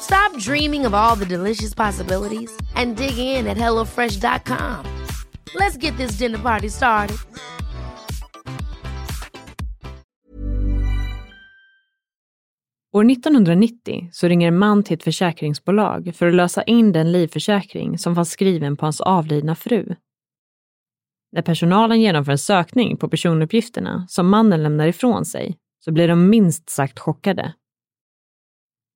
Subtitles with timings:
[0.00, 4.84] Stop dreaming of all the delicious possibilities and dig in at HelloFresh.com.
[5.54, 7.16] Let's get this dinner party started.
[12.92, 17.98] År 1990 så ringer en man till ett försäkringsbolag för att lösa in den livförsäkring
[17.98, 19.94] som fanns skriven på hans avlidna fru.
[21.32, 26.30] När personalen genomför en sökning på personuppgifterna som mannen lämnar ifrån sig så blir de
[26.30, 27.54] minst sagt chockade.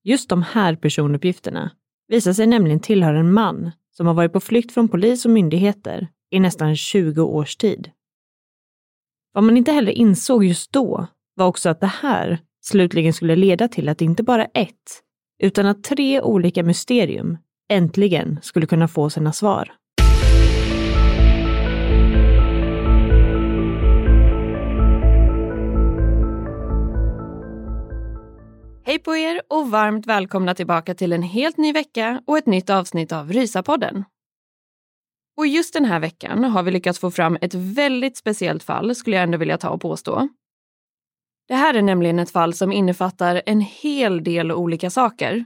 [0.05, 1.71] Just de här personuppgifterna
[2.09, 6.09] visar sig nämligen tillhöra en man som har varit på flykt från polis och myndigheter
[6.31, 7.91] i nästan 20 års tid.
[9.33, 13.69] Vad man inte heller insåg just då var också att det här slutligen skulle leda
[13.69, 15.03] till att inte bara ett,
[15.43, 19.73] utan att tre olika mysterium äntligen skulle kunna få sina svar.
[28.95, 32.71] Hej på er och varmt välkomna tillbaka till en helt ny vecka och ett nytt
[32.71, 34.05] avsnitt av Rysapodden.
[35.37, 39.17] Och just den här veckan har vi lyckats få fram ett väldigt speciellt fall skulle
[39.17, 40.29] jag ändå vilja ta och påstå.
[41.49, 45.45] Det här är nämligen ett fall som innefattar en hel del olika saker.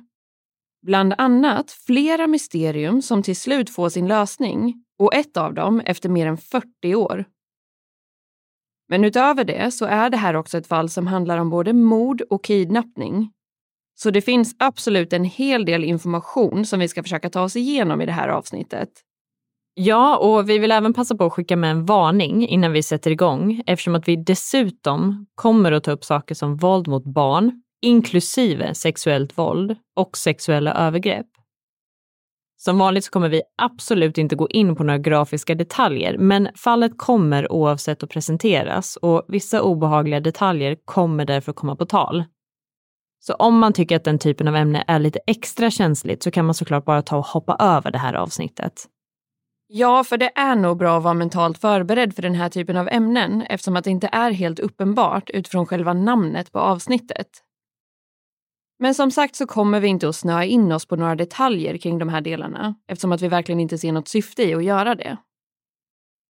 [0.87, 6.09] Bland annat flera mysterium som till slut får sin lösning och ett av dem efter
[6.09, 7.25] mer än 40 år.
[8.89, 12.23] Men utöver det så är det här också ett fall som handlar om både mord
[12.31, 13.33] och kidnappning.
[14.01, 18.01] Så det finns absolut en hel del information som vi ska försöka ta oss igenom
[18.01, 18.89] i det här avsnittet.
[19.75, 23.11] Ja, och vi vill även passa på att skicka med en varning innan vi sätter
[23.11, 28.75] igång eftersom att vi dessutom kommer att ta upp saker som våld mot barn, inklusive
[28.75, 31.27] sexuellt våld och sexuella övergrepp.
[32.57, 36.93] Som vanligt så kommer vi absolut inte gå in på några grafiska detaljer, men fallet
[36.97, 42.25] kommer oavsett att presenteras och vissa obehagliga detaljer kommer därför komma på tal.
[43.21, 46.45] Så om man tycker att den typen av ämne är lite extra känsligt så kan
[46.45, 48.87] man såklart bara ta och hoppa över det här avsnittet.
[49.71, 52.89] Ja, för det är nog bra att vara mentalt förberedd för den här typen av
[52.89, 57.29] ämnen eftersom att det inte är helt uppenbart utifrån själva namnet på avsnittet.
[58.79, 61.99] Men som sagt så kommer vi inte att snöa in oss på några detaljer kring
[61.99, 65.17] de här delarna eftersom att vi verkligen inte ser något syfte i att göra det.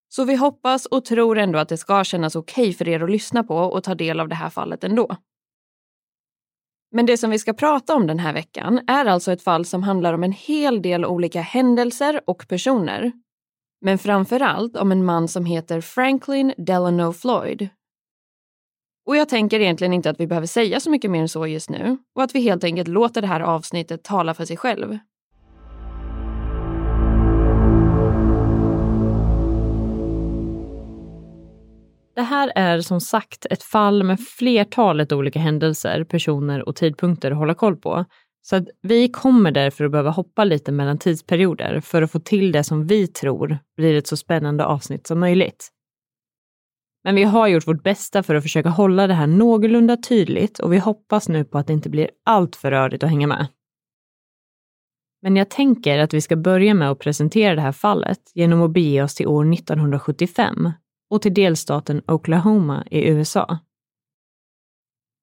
[0.09, 3.11] Så vi hoppas och tror ändå att det ska kännas okej okay för er att
[3.11, 5.17] lyssna på och ta del av det här fallet ändå.
[6.91, 9.83] Men det som vi ska prata om den här veckan är alltså ett fall som
[9.83, 13.13] handlar om en hel del olika händelser och personer.
[13.81, 17.69] Men framför allt om en man som heter Franklin Delano Floyd
[19.09, 21.71] och jag tänker egentligen inte att vi behöver säga så mycket mer än så just
[21.71, 24.99] nu och att vi helt enkelt låter det här avsnittet tala för sig själv.
[32.19, 37.37] Det här är som sagt ett fall med flertalet olika händelser, personer och tidpunkter att
[37.37, 38.05] hålla koll på.
[38.43, 42.53] Så att vi kommer därför att behöva hoppa lite mellan tidsperioder för att få till
[42.53, 45.69] det som vi tror blir ett så spännande avsnitt som möjligt.
[47.05, 50.73] Men vi har gjort vårt bästa för att försöka hålla det här någorlunda tydligt och
[50.73, 53.47] vi hoppas nu på att det inte blir allt för rörigt att hänga med.
[55.23, 58.71] Men jag tänker att vi ska börja med att presentera det här fallet genom att
[58.73, 60.73] bege oss till år 1975
[61.11, 63.59] och till delstaten Oklahoma i USA.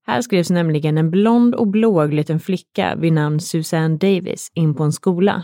[0.08, 4.84] Här skrevs nämligen en blond och blåögd liten flicka vid namn Suzanne Davis in på
[4.84, 5.44] en skola.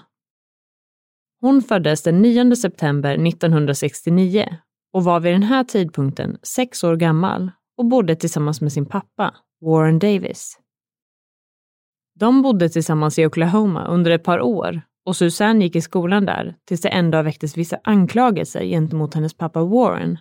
[1.41, 4.45] Hon föddes den 9 september 1969
[4.93, 9.35] och var vid den här tidpunkten sex år gammal och bodde tillsammans med sin pappa,
[9.61, 10.59] Warren Davis.
[12.19, 16.55] De bodde tillsammans i Oklahoma under ett par år och Susanne gick i skolan där
[16.67, 20.17] tills det en dag väcktes vissa anklagelser gentemot hennes pappa Warren.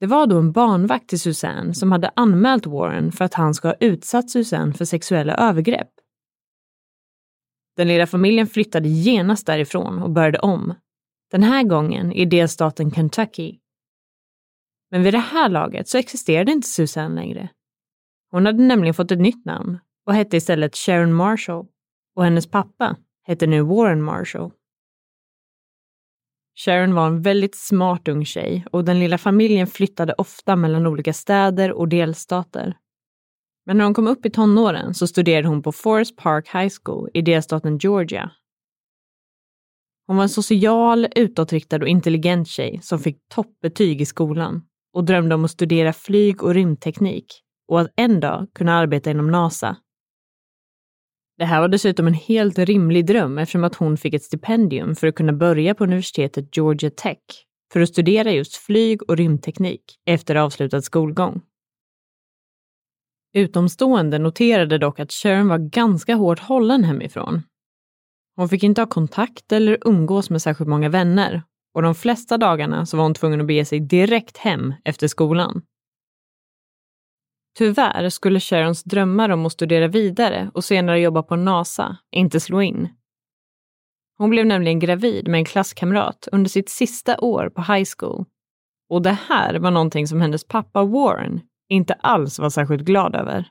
[0.00, 3.68] Det var då en barnvakt till Susanne som hade anmält Warren för att han ska
[3.68, 5.90] ha utsatt Susanne för sexuella övergrepp.
[7.76, 10.74] Den lilla familjen flyttade genast därifrån och började om.
[11.30, 13.58] Den här gången i delstaten Kentucky.
[14.90, 17.48] Men vid det här laget så existerade inte Susanne längre.
[18.30, 21.66] Hon hade nämligen fått ett nytt namn och hette istället Sharon Marshall
[22.16, 24.50] och hennes pappa hette nu Warren Marshall.
[26.64, 31.12] Sharon var en väldigt smart ung tjej och den lilla familjen flyttade ofta mellan olika
[31.12, 32.76] städer och delstater.
[33.66, 37.08] Men när hon kom upp i tonåren så studerade hon på Forest Park High School
[37.14, 38.30] i delstaten Georgia.
[40.06, 44.62] Hon var en social, utåtriktad och intelligent tjej som fick toppbetyg i skolan
[44.92, 47.26] och drömde om att studera flyg och rymdteknik
[47.68, 49.76] och att en dag kunna arbeta inom NASA.
[51.40, 55.06] Det här var dessutom en helt rimlig dröm eftersom att hon fick ett stipendium för
[55.06, 57.18] att kunna börja på universitetet Georgia Tech
[57.72, 61.40] för att studera just flyg och rymdteknik efter avslutad skolgång.
[63.34, 67.42] Utomstående noterade dock att Sharon var ganska hårt hållen hemifrån.
[68.36, 71.42] Hon fick inte ha kontakt eller umgås med särskilt många vänner
[71.74, 75.62] och de flesta dagarna så var hon tvungen att bege sig direkt hem efter skolan.
[77.60, 82.62] Tyvärr skulle Sharons drömmar om att studera vidare och senare jobba på NASA inte slå
[82.62, 82.88] in.
[84.18, 88.24] Hon blev nämligen gravid med en klasskamrat under sitt sista år på high school.
[88.88, 93.48] Och det här var någonting som hennes pappa Warren inte alls var särskilt glad över.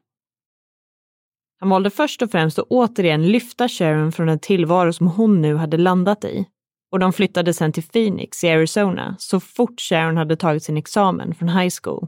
[1.59, 5.55] Han valde först och främst att återigen lyfta Sharon från den tillvaro som hon nu
[5.55, 6.45] hade landat i.
[6.91, 11.35] Och de flyttade sen till Phoenix i Arizona så fort Sharon hade tagit sin examen
[11.35, 12.07] från high school.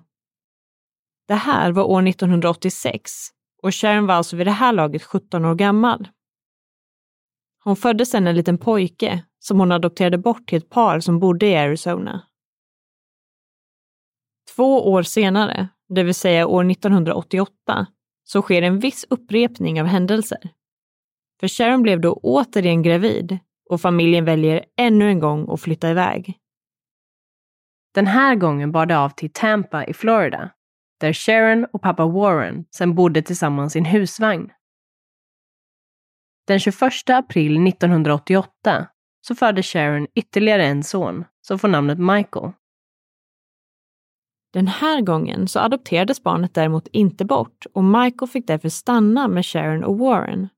[1.32, 3.12] Det här var år 1986
[3.64, 6.08] och Sharon var alltså vid det här laget 17 år gammal.
[7.64, 11.46] Hon födde sedan en liten pojke som hon adopterade bort till ett par som bodde
[11.46, 12.22] i Arizona.
[14.56, 17.88] Två år senare, det vill säga år 1988,
[18.24, 20.50] så sker en viss upprepning av händelser.
[21.40, 23.40] För Sharon blev då återigen gravid
[23.70, 26.38] och familjen väljer ännu en gång att flytta iväg.
[27.94, 30.52] Den här gången bar det av till Tampa i Florida
[31.02, 34.52] där Sharon och pappa Warren sen bodde tillsammans i en husvagn.
[36.48, 38.88] Den 21 april 1988
[39.22, 42.52] så födde Sharon ytterligare en son som får namnet Michael.
[44.54, 49.46] Den här gången så adopterades barnet däremot inte bort och Michael fick därför stanna med
[49.46, 50.50] Sharon och Warren.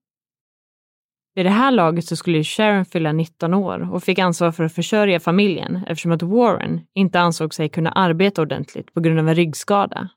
[1.36, 4.74] Vid det här laget så skulle Sharon fylla 19 år och fick ansvar för att
[4.74, 9.36] försörja familjen eftersom att Warren inte ansåg sig kunna arbeta ordentligt på grund av en
[9.36, 10.10] ryggskada.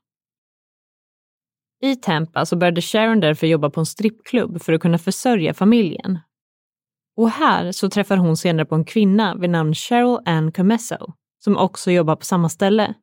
[1.81, 6.19] I Tampa så började Sharon därför jobba på en strippklubb för att kunna försörja familjen.
[7.17, 11.57] Och här så träffar hon senare på en kvinna vid namn Cheryl Ann Comesso som
[11.57, 12.93] också jobbar på samma ställe.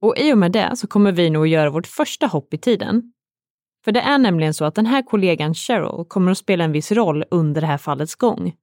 [0.00, 2.58] Och i och med det så kommer vi nog att göra vårt första hopp i
[2.58, 3.12] tiden.
[3.84, 6.92] För det är nämligen så att den här kollegan Cheryl kommer att spela en viss
[6.92, 8.54] roll under det här fallets gång.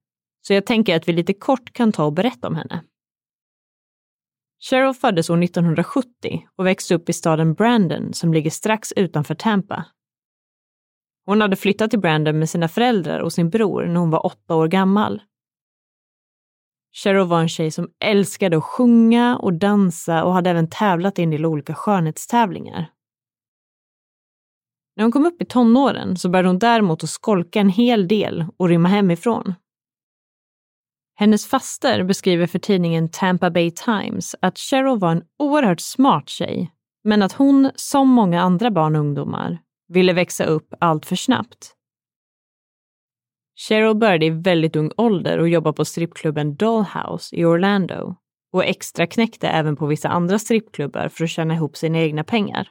[0.46, 2.82] Så jag tänker att vi lite kort kan ta och berätta om henne.
[4.64, 9.86] Cheryl föddes år 1970 och växte upp i staden Brandon som ligger strax utanför Tampa.
[11.26, 14.54] Hon hade flyttat till Brandon med sina föräldrar och sin bror när hon var åtta
[14.54, 15.22] år gammal.
[16.92, 21.22] Cheryl var en tjej som älskade att sjunga och dansa och hade även tävlat i
[21.22, 22.90] en del olika skönhetstävlingar.
[24.96, 28.46] När hon kom upp i tonåren så började hon däremot att skolka en hel del
[28.56, 29.54] och rymma hemifrån.
[31.22, 36.70] Hennes faster beskriver för tidningen Tampa Bay Times att Cheryl var en oerhört smart tjej,
[37.04, 41.74] men att hon, som många andra barn och ungdomar, ville växa upp allt för snabbt.
[43.56, 48.16] Cheryl började i väldigt ung ålder och jobba på strippklubben Dollhouse i Orlando
[48.52, 52.68] och extra knäckte även på vissa andra strippklubbar för att tjäna ihop sina egna pengar.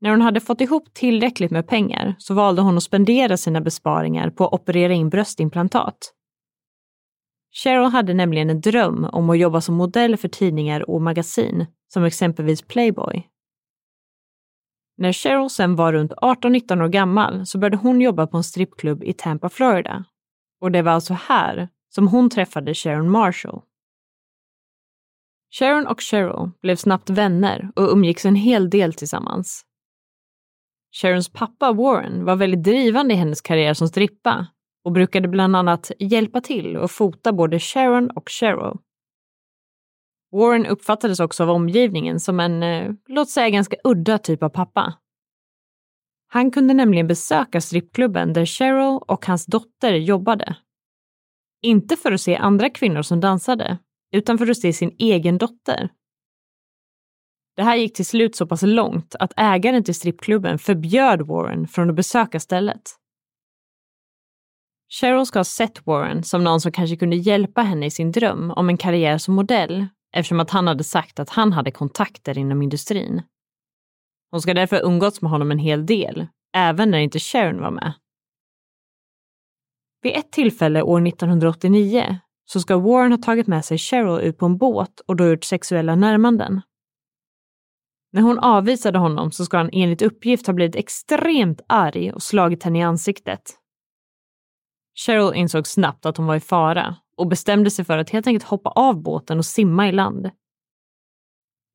[0.00, 4.30] När hon hade fått ihop tillräckligt med pengar så valde hon att spendera sina besparingar
[4.30, 6.14] på att operera in bröstimplantat.
[7.56, 12.04] Cheryl hade nämligen en dröm om att jobba som modell för tidningar och magasin, som
[12.04, 13.28] exempelvis Playboy.
[14.96, 19.04] När Cheryl sen var runt 18-19 år gammal så började hon jobba på en strippklubb
[19.04, 20.04] i Tampa, Florida.
[20.60, 23.62] Och det var alltså här som hon träffade Sharon Marshall.
[25.50, 29.64] Sharon och Cheryl blev snabbt vänner och umgicks en hel del tillsammans.
[31.02, 34.46] Sharons pappa Warren var väldigt drivande i hennes karriär som strippa
[34.84, 38.78] och brukade bland annat hjälpa till och fota både Sharon och Cheryl.
[40.32, 44.94] Warren uppfattades också av omgivningen som en, eh, låt säga ganska udda typ av pappa.
[46.26, 50.56] Han kunde nämligen besöka strippklubben där Cheryl och hans dotter jobbade.
[51.62, 53.78] Inte för att se andra kvinnor som dansade,
[54.12, 55.88] utan för att se sin egen dotter.
[57.56, 61.90] Det här gick till slut så pass långt att ägaren till strippklubben förbjöd Warren från
[61.90, 63.03] att besöka stället.
[65.00, 68.50] Cheryl ska ha sett Warren som någon som kanske kunde hjälpa henne i sin dröm
[68.50, 69.86] om en karriär som modell
[70.16, 73.22] eftersom att han hade sagt att han hade kontakter inom industrin.
[74.30, 77.70] Hon ska därför ha umgåtts med honom en hel del, även när inte Sharon var
[77.70, 77.92] med.
[80.02, 84.46] Vid ett tillfälle år 1989 så ska Warren ha tagit med sig Cheryl ut på
[84.46, 86.60] en båt och då gjort sexuella närmanden.
[88.12, 92.62] När hon avvisade honom så ska han enligt uppgift ha blivit extremt arg och slagit
[92.62, 93.60] henne i ansiktet.
[94.94, 98.44] Cheryl insåg snabbt att hon var i fara och bestämde sig för att helt enkelt
[98.44, 100.30] hoppa av båten och simma i land.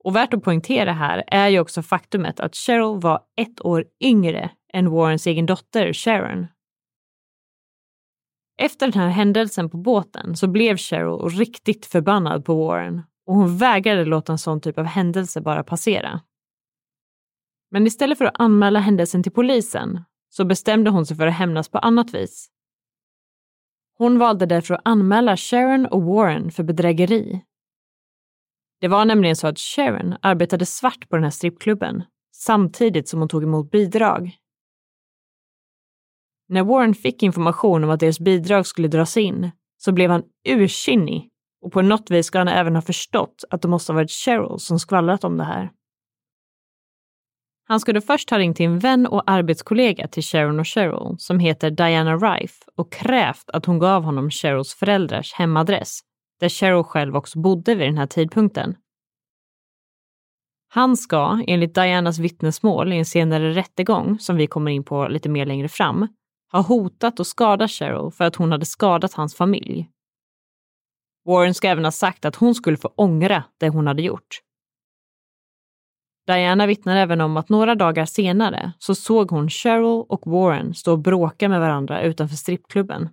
[0.03, 4.51] Och värt att poängtera här är ju också faktumet att Cheryl var ett år yngre
[4.73, 6.47] än Warrens egen dotter Sharon.
[8.61, 13.57] Efter den här händelsen på båten så blev Cheryl riktigt förbannad på Warren och hon
[13.57, 16.21] vägrade låta en sån typ av händelse bara passera.
[17.71, 21.69] Men istället för att anmäla händelsen till polisen så bestämde hon sig för att hämnas
[21.69, 22.49] på annat vis.
[23.99, 27.41] Hon valde därför att anmäla Sharon och Warren för bedrägeri.
[28.81, 32.03] Det var nämligen så att Sharon arbetade svart på den här strippklubben
[32.35, 34.31] samtidigt som hon tog emot bidrag.
[36.47, 41.29] När Warren fick information om att deras bidrag skulle dras in så blev han ursinnig
[41.61, 44.59] och på något vis ska han även ha förstått att det måste ha varit Cheryl
[44.59, 45.71] som skvallrat om det här.
[47.69, 51.39] Han skulle först ha ringt till en vän och arbetskollega till Sharon och Cheryl som
[51.39, 55.99] heter Diana Rife och krävt att hon gav honom Cheryls föräldrars hemadress,
[56.39, 58.75] där Cheryl själv också bodde vid den här tidpunkten.
[60.69, 65.29] Han ska, enligt Dianas vittnesmål i en senare rättegång, som vi kommer in på lite
[65.29, 66.07] mer längre fram,
[66.51, 69.89] ha hotat och skadat Cheryl för att hon hade skadat hans familj.
[71.25, 74.48] Warren ska även ha sagt att hon skulle få ångra det hon hade gjort.
[76.29, 80.91] Diana vittnar även om att några dagar senare så såg hon Cheryl och Warren stå
[80.91, 83.09] och bråka med varandra utanför strippklubben.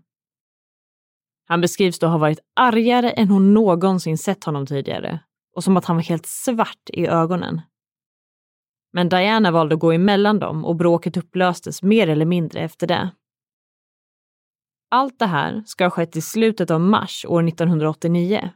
[1.49, 5.21] Han beskrivs då ha varit argare än hon någonsin sett honom tidigare
[5.55, 7.61] och som att han var helt svart i ögonen.
[8.93, 13.11] Men Diana valde att gå emellan dem och bråket upplöstes mer eller mindre efter det.
[14.91, 18.51] Allt det här ska ha skett i slutet av mars år 1989.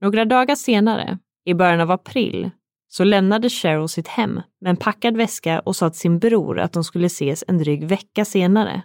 [0.00, 2.50] Några dagar senare i början av april
[2.88, 6.72] så lämnade Cheryl sitt hem med en packad väska och sa till sin bror att
[6.72, 8.82] de skulle ses en dryg vecka senare.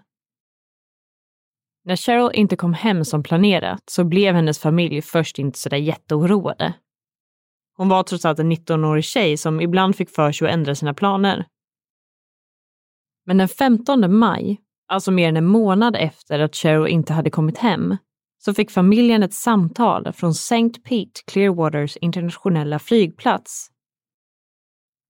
[1.84, 6.74] När Cheryl inte kom hem som planerat så blev hennes familj först inte sådär jätteoroade.
[7.78, 10.94] Hon var trots allt en 19-årig tjej som ibland fick för sig att ändra sina
[10.94, 11.46] planer.
[13.26, 17.58] Men den 15 maj, alltså mer än en månad efter att Cheryl inte hade kommit
[17.58, 17.98] hem,
[18.46, 20.70] så fick familjen ett samtal från St.
[20.84, 23.68] Pete Clearwaters internationella flygplats.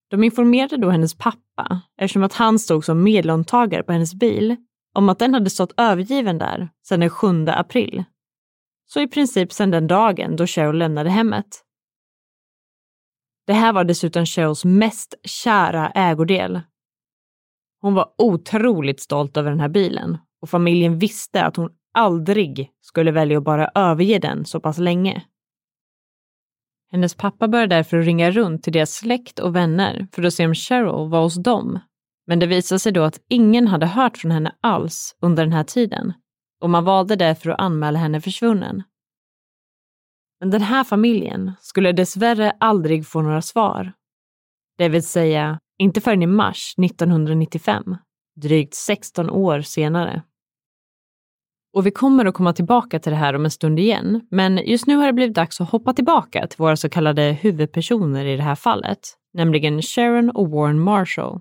[0.09, 4.55] De informerade då hennes pappa, eftersom att han stod som medlåntagare på hennes bil,
[4.93, 8.03] om att den hade stått övergiven där sedan den 7 april.
[8.85, 11.63] Så i princip sedan den dagen då Cheryl lämnade hemmet.
[13.47, 16.61] Det här var dessutom Cheryls mest kära ägodel.
[17.81, 23.12] Hon var otroligt stolt över den här bilen och familjen visste att hon aldrig skulle
[23.12, 25.25] välja att bara överge den så pass länge.
[26.91, 30.55] Hennes pappa började därför ringa runt till deras släkt och vänner för att se om
[30.55, 31.79] Cheryl var hos dem.
[32.27, 35.63] Men det visade sig då att ingen hade hört från henne alls under den här
[35.63, 36.13] tiden
[36.62, 38.83] och man valde därför att anmäla henne försvunnen.
[40.39, 43.93] Men den här familjen skulle dessvärre aldrig få några svar.
[44.77, 47.95] Det vill säga, inte förrän i mars 1995,
[48.36, 50.24] drygt 16 år senare.
[51.73, 54.87] Och vi kommer att komma tillbaka till det här om en stund igen, men just
[54.87, 58.43] nu har det blivit dags att hoppa tillbaka till våra så kallade huvudpersoner i det
[58.43, 58.99] här fallet,
[59.33, 61.39] nämligen Sharon och Warren Marshall.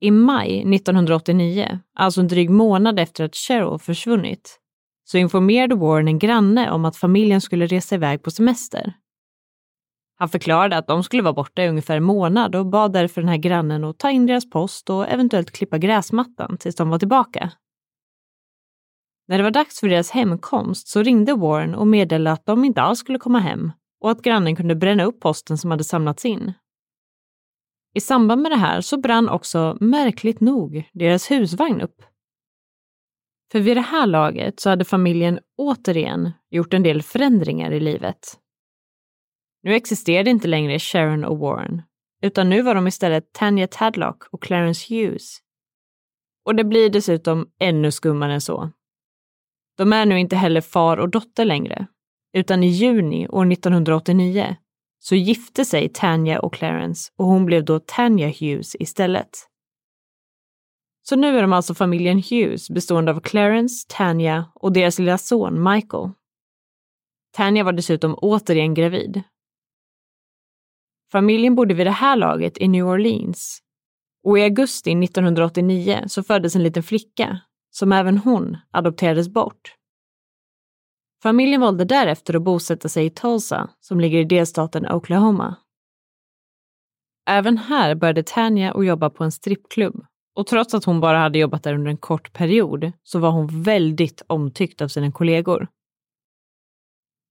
[0.00, 4.60] I maj 1989, alltså en dryg månad efter att Cheryl försvunnit,
[5.04, 8.94] så informerade Warren en granne om att familjen skulle resa iväg på semester.
[10.16, 13.28] Han förklarade att de skulle vara borta i ungefär en månad och bad därför den
[13.28, 17.52] här grannen att ta in deras post och eventuellt klippa gräsmattan tills de var tillbaka.
[19.26, 22.82] När det var dags för deras hemkomst så ringde Warren och meddelade att de inte
[22.82, 26.52] alls skulle komma hem och att grannen kunde bränna upp posten som hade samlats in.
[27.94, 32.02] I samband med det här så brann också, märkligt nog, deras husvagn upp.
[33.52, 38.38] För vid det här laget så hade familjen återigen gjort en del förändringar i livet.
[39.62, 41.82] Nu existerade inte längre Sharon och Warren,
[42.22, 45.38] utan nu var de istället Tanya Tadlock och Clarence Hughes.
[46.44, 48.70] Och det blir dessutom ännu skummare än så.
[49.76, 51.86] De är nu inte heller far och dotter längre,
[52.32, 54.56] utan i juni år 1989
[54.98, 59.48] så gifte sig Tanya och Clarence och hon blev då Tanya Hughes istället.
[61.02, 65.72] Så nu är de alltså familjen Hughes bestående av Clarence, Tanya och deras lilla son
[65.72, 66.10] Michael.
[67.32, 69.22] Tanya var dessutom återigen gravid.
[71.12, 73.60] Familjen bodde vid det här laget i New Orleans
[74.24, 77.40] och i augusti 1989 så föddes en liten flicka
[77.76, 79.74] som även hon adopterades bort.
[81.22, 85.56] Familjen valde därefter att bosätta sig i Tulsa, som ligger i delstaten Oklahoma.
[87.30, 91.38] Även här började Tanya att jobba på en strippklubb och trots att hon bara hade
[91.38, 95.68] jobbat där under en kort period så var hon väldigt omtyckt av sina kollegor.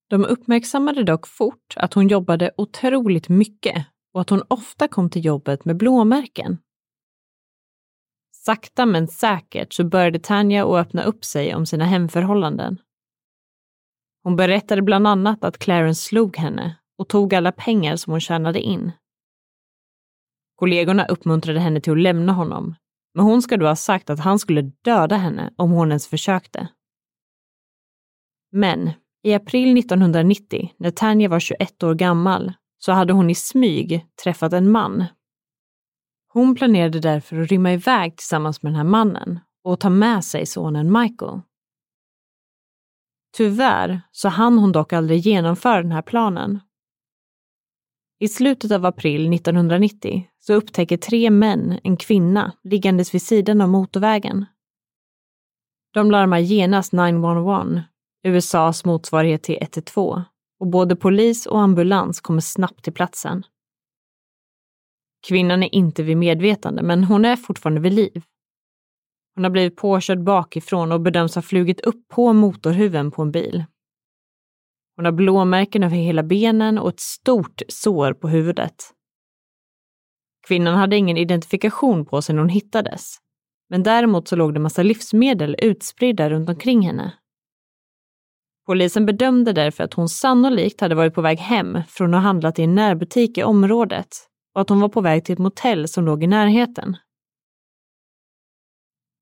[0.09, 5.25] De uppmärksammade dock fort att hon jobbade otroligt mycket och att hon ofta kom till
[5.25, 6.57] jobbet med blåmärken.
[8.45, 12.77] Sakta men säkert så började Tanja att öppna upp sig om sina hemförhållanden.
[14.23, 18.61] Hon berättade bland annat att Clarence slog henne och tog alla pengar som hon tjänade
[18.61, 18.91] in.
[20.55, 22.75] Kollegorna uppmuntrade henne till att lämna honom,
[23.13, 26.67] men hon ska då ha sagt att han skulle döda henne om hon ens försökte.
[28.51, 28.91] Men
[29.23, 34.53] i april 1990, när Tanja var 21 år gammal, så hade hon i smyg träffat
[34.53, 35.05] en man.
[36.33, 40.45] Hon planerade därför att rymma iväg tillsammans med den här mannen och ta med sig
[40.45, 41.41] sonen Michael.
[43.37, 46.59] Tyvärr så hann hon dock aldrig genomföra den här planen.
[48.19, 53.69] I slutet av april 1990 så upptäcker tre män en kvinna liggandes vid sidan av
[53.69, 54.45] motorvägen.
[55.93, 57.83] De larmar genast 911,
[58.23, 60.21] USAs motsvarighet till 112,
[60.59, 63.43] och både polis och ambulans kommer snabbt till platsen.
[65.27, 68.23] Kvinnan är inte vid medvetande, men hon är fortfarande vid liv.
[69.35, 73.65] Hon har blivit påkörd bakifrån och bedöms ha flugit upp på motorhuven på en bil.
[74.95, 78.75] Hon har blåmärken över hela benen och ett stort sår på huvudet.
[80.47, 83.17] Kvinnan hade ingen identifikation på sig när hon hittades,
[83.69, 87.13] men däremot så låg det massa livsmedel utspridda runt omkring henne.
[88.65, 92.59] Polisen bedömde därför att hon sannolikt hade varit på väg hem från att ha handlat
[92.59, 96.05] i en närbutik i området och att hon var på väg till ett motell som
[96.05, 96.97] låg i närheten.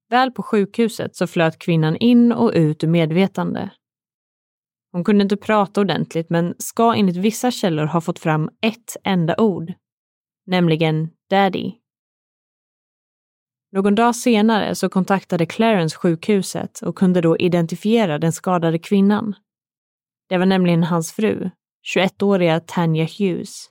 [0.10, 3.70] Väl på sjukhuset så flöt kvinnan in och ut ur medvetande.
[4.92, 9.36] Hon kunde inte prata ordentligt men ska enligt vissa källor ha fått fram ett enda
[9.38, 9.74] ord,
[10.46, 11.72] nämligen daddy.
[13.72, 19.36] Någon dag senare så kontaktade Clarence sjukhuset och kunde då identifiera den skadade kvinnan.
[20.30, 21.50] Det var nämligen hans fru,
[21.96, 23.70] 21-åriga Tanya Hughes.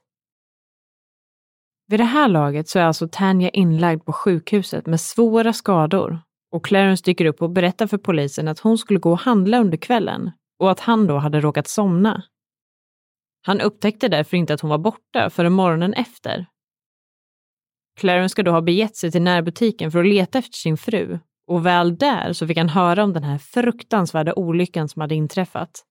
[1.90, 6.20] Vid det här laget så är alltså Tanya inlagd på sjukhuset med svåra skador
[6.52, 9.76] och Clarence dyker upp och berättar för polisen att hon skulle gå och handla under
[9.76, 12.22] kvällen och att han då hade råkat somna.
[13.42, 16.46] Han upptäckte därför inte att hon var borta förrän morgonen efter.
[18.00, 21.66] Clarence ska då ha begett sig till närbutiken för att leta efter sin fru och
[21.66, 25.84] väl där så fick han höra om den här fruktansvärda olyckan som hade inträffat.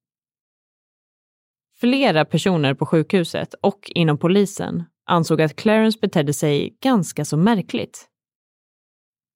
[1.80, 8.06] Flera personer på sjukhuset och inom polisen ansåg att Clarence betedde sig ganska så märkligt.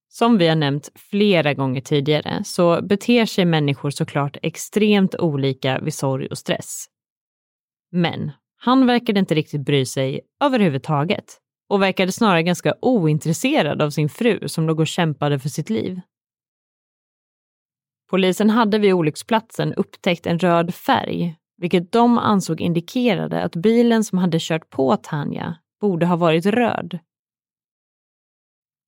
[0.10, 5.94] Som vi har nämnt flera gånger tidigare så beter sig människor såklart extremt olika vid
[5.94, 6.86] sorg och stress.
[7.92, 14.10] Men han verkade inte riktigt bry sig överhuvudtaget och verkade snarare ganska ointresserad av sin
[14.10, 16.00] fru som låg och kämpade för sitt liv.
[18.10, 24.18] Polisen hade vid olycksplatsen upptäckt en röd färg, vilket de ansåg indikerade att bilen som
[24.18, 27.00] hade kört på Tanja borde ha varit röd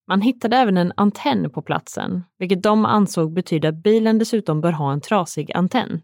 [0.07, 4.71] man hittade även en antenn på platsen, vilket de ansåg betydde att bilen dessutom bör
[4.71, 6.01] ha en trasig antenn.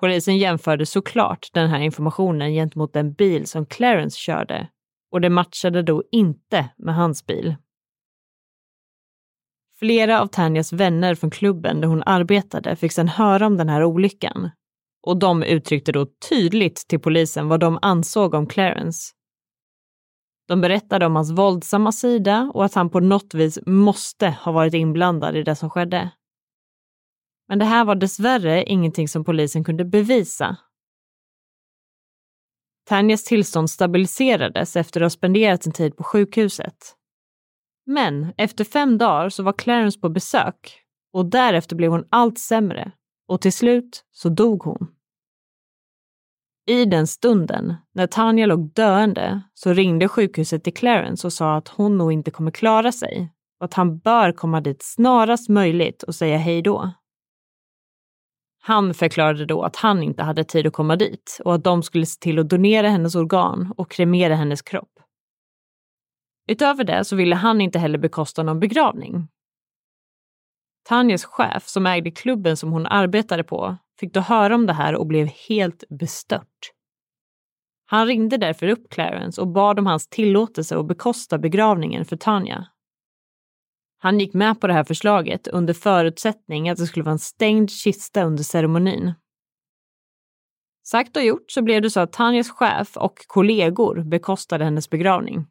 [0.00, 4.68] Polisen jämförde såklart den här informationen gentemot den bil som Clarence körde
[5.10, 7.56] och det matchade då inte med hans bil.
[9.78, 13.84] Flera av Tanjas vänner från klubben där hon arbetade fick sedan höra om den här
[13.84, 14.50] olyckan
[15.02, 19.14] och de uttryckte då tydligt till polisen vad de ansåg om Clarence
[20.48, 24.74] de berättade om hans våldsamma sida och att han på något vis måste ha varit
[24.74, 26.10] inblandad i det som skedde.
[27.48, 30.56] Men det här var dessvärre ingenting som polisen kunde bevisa.
[32.86, 36.94] Tanjas tillstånd stabiliserades efter att ha spenderat en tid på sjukhuset.
[37.86, 40.82] Men efter fem dagar så var Clarence på besök
[41.12, 42.92] och därefter blev hon allt sämre
[43.28, 44.97] och till slut så dog hon.
[46.68, 51.68] I den stunden, när Tanja låg döende, så ringde sjukhuset till Clarence och sa att
[51.68, 56.14] hon nog inte kommer klara sig och att han bör komma dit snarast möjligt och
[56.14, 56.92] säga hej då.
[58.60, 62.06] Han förklarade då att han inte hade tid att komma dit och att de skulle
[62.06, 65.00] se till att donera hennes organ och kremera hennes kropp.
[66.48, 69.28] Utöver det så ville han inte heller bekosta någon begravning.
[70.82, 74.94] Tanjas chef, som ägde klubben som hon arbetade på, fick då höra om det här
[74.94, 76.72] och blev helt bestört.
[77.86, 82.66] Han ringde därför upp Clarence och bad om hans tillåtelse att bekosta begravningen för Tanja.
[83.98, 87.70] Han gick med på det här förslaget under förutsättning att det skulle vara en stängd
[87.70, 89.14] kista under ceremonin.
[90.86, 95.46] Sagt och gjort så blev det så att Tanjas chef och kollegor bekostade hennes begravning.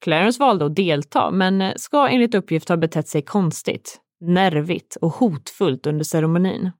[0.00, 5.86] Clarence valde att delta, men ska enligt uppgift ha betett sig konstigt, nervigt och hotfullt
[5.86, 6.70] under ceremonin.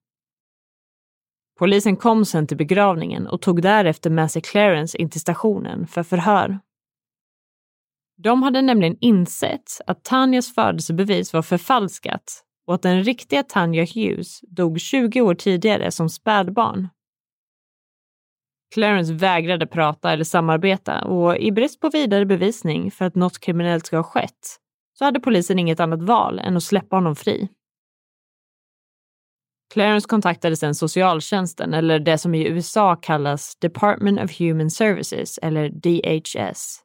[1.62, 6.02] Polisen kom sen till begravningen och tog därefter med sig Clarence in till stationen för
[6.02, 6.58] förhör.
[8.22, 14.40] De hade nämligen insett att Tanjas födelsebevis var förfalskat och att den riktiga Tanja Hughes
[14.40, 16.88] dog 20 år tidigare som spädbarn.
[18.74, 23.86] Clarence vägrade prata eller samarbeta och i brist på vidare bevisning för att något kriminellt
[23.86, 24.58] ska ha skett
[24.98, 27.48] så hade polisen inget annat val än att släppa honom fri.
[29.72, 35.68] Clarence kontaktade sedan socialtjänsten, eller det som i USA kallas Department of Human Services, eller
[35.68, 36.78] DHS.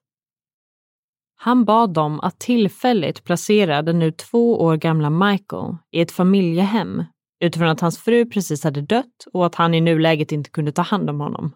[1.36, 7.04] Han bad dem att tillfälligt placera den nu två år gamla Michael i ett familjehem
[7.44, 10.82] utifrån att hans fru precis hade dött och att han i nuläget inte kunde ta
[10.82, 11.56] hand om honom.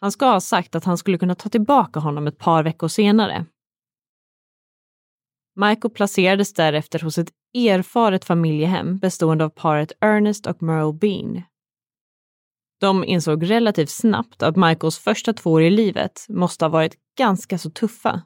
[0.00, 3.46] Han ska ha sagt att han skulle kunna ta tillbaka honom ett par veckor senare.
[5.56, 11.42] Michael placerades därefter hos ett erfaret familjehem bestående av paret Ernest och Merle Bean.
[12.80, 17.58] De insåg relativt snabbt att Michaels första två år i livet måste ha varit ganska
[17.58, 18.22] så tuffa.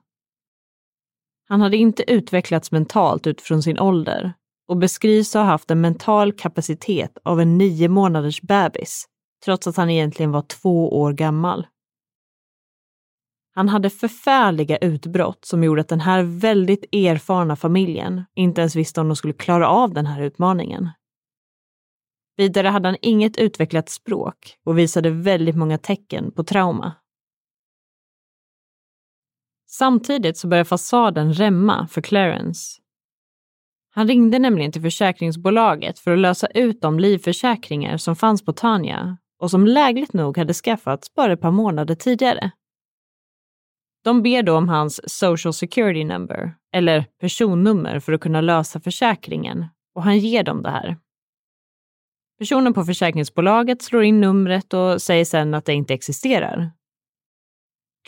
[1.49, 4.33] Han hade inte utvecklats mentalt utifrån sin ålder
[4.69, 9.07] och beskrivs ha haft en mental kapacitet av en nio månaders bebis,
[9.45, 11.67] trots att han egentligen var två år gammal.
[13.57, 19.01] Han hade förfärliga utbrott som gjorde att den här väldigt erfarna familjen inte ens visste
[19.01, 20.90] om de skulle klara av den här utmaningen.
[22.37, 26.92] Vidare hade han inget utvecklat språk och visade väldigt många tecken på trauma.
[29.66, 32.81] Samtidigt så började fasaden rämma för Clarence.
[33.90, 39.16] Han ringde nämligen till försäkringsbolaget för att lösa ut de livförsäkringar som fanns på Tanya
[39.38, 42.53] och som lägligt nog hade skaffats bara ett par månader tidigare.
[44.07, 49.66] De ber då om hans social security number, eller personnummer för att kunna lösa försäkringen,
[49.95, 50.97] och han ger dem det här.
[52.38, 56.71] Personen på försäkringsbolaget slår in numret och säger sen att det inte existerar.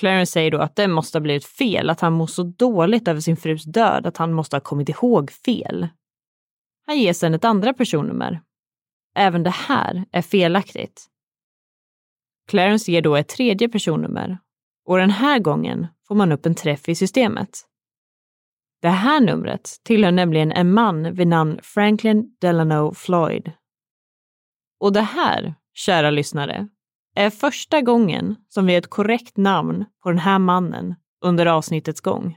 [0.00, 3.20] Clarence säger då att det måste ha blivit fel, att han mår så dåligt över
[3.20, 5.88] sin frus död att han måste ha kommit ihåg fel.
[6.86, 8.40] Han ger sen ett andra personnummer.
[9.14, 11.06] Även det här är felaktigt.
[12.48, 14.38] Clarence ger då ett tredje personnummer
[14.88, 17.48] och den här gången får man upp en träff i systemet.
[18.82, 23.52] Det här numret tillhör nämligen en man vid namn Franklin Delano Floyd.
[24.80, 26.68] Och det här, kära lyssnare,
[27.14, 32.00] är första gången som vi har ett korrekt namn på den här mannen under avsnittets
[32.00, 32.36] gång.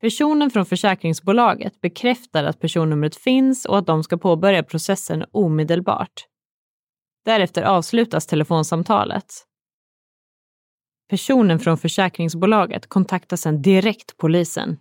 [0.00, 6.26] Personen från försäkringsbolaget bekräftar att personnumret finns och att de ska påbörja processen omedelbart.
[7.24, 9.46] Därefter avslutas telefonsamtalet
[11.10, 14.78] Personen från försäkringsbolaget kontaktar sedan direkt polisen.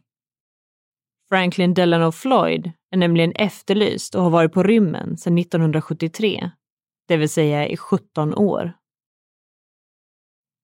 [1.30, 6.52] Franklin Delano Floyd är nämligen efterlyst och har varit på rymmen sedan 1973,
[7.08, 8.74] det vill säga i 17 år.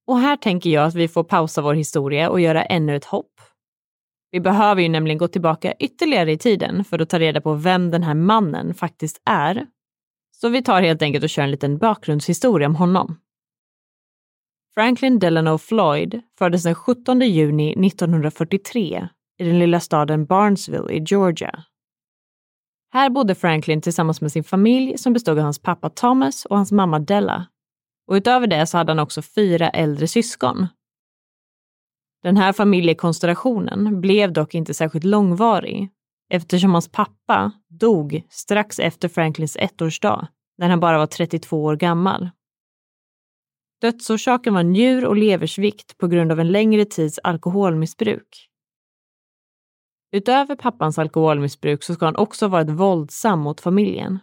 [0.08, 3.42] Och här tänker jag att vi får pausa vår historia och göra ännu ett hopp.
[4.32, 7.92] Vi behöver ju nämligen gå tillbaka ytterligare i tiden för att ta reda på vem
[7.92, 9.68] den här mannen faktiskt är.
[10.32, 13.18] Så vi tar helt enkelt och kör en liten bakgrundshistoria om honom.
[14.78, 19.08] Franklin Delano Floyd föddes den 17 juni 1943
[19.38, 21.64] i den lilla staden Barnesville i Georgia.
[22.94, 26.72] Här bodde Franklin tillsammans med sin familj som bestod av hans pappa Thomas och hans
[26.72, 27.46] mamma Della.
[28.08, 30.68] Och utöver det så hade han också fyra äldre syskon.
[32.24, 35.90] Den här familjekonstellationen blev dock inte särskilt långvarig
[36.30, 42.30] eftersom hans pappa dog strax efter Franklins ettårsdag när han bara var 32 år gammal.
[43.82, 48.50] Dödsorsaken var njur och leversvikt på grund av en längre tids alkoholmissbruk.
[50.12, 54.20] Utöver pappans alkoholmissbruk så ska han också ha varit våldsam mot familjen.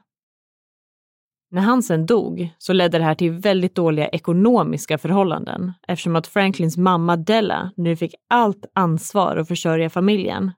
[1.50, 6.26] När han sen dog så ledde det här till väldigt dåliga ekonomiska förhållanden eftersom att
[6.26, 10.50] Franklins mamma Della nu fick allt ansvar att försörja familjen.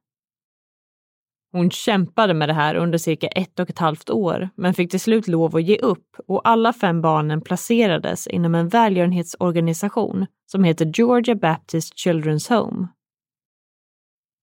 [1.56, 5.00] Hon kämpade med det här under cirka ett och ett halvt år men fick till
[5.00, 10.92] slut lov att ge upp och alla fem barnen placerades inom en välgörenhetsorganisation som heter
[10.94, 12.88] Georgia Baptist Children's Home.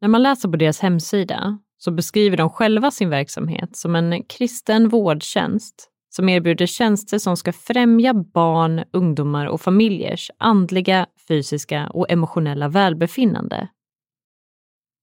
[0.02, 4.90] När man läser på deras hemsida så beskriver de själva sin verksamhet som en kristen
[4.90, 12.68] vårdtjänst som erbjuder tjänster som ska främja barn, ungdomar och familjers andliga, fysiska och emotionella
[12.68, 13.68] välbefinnande.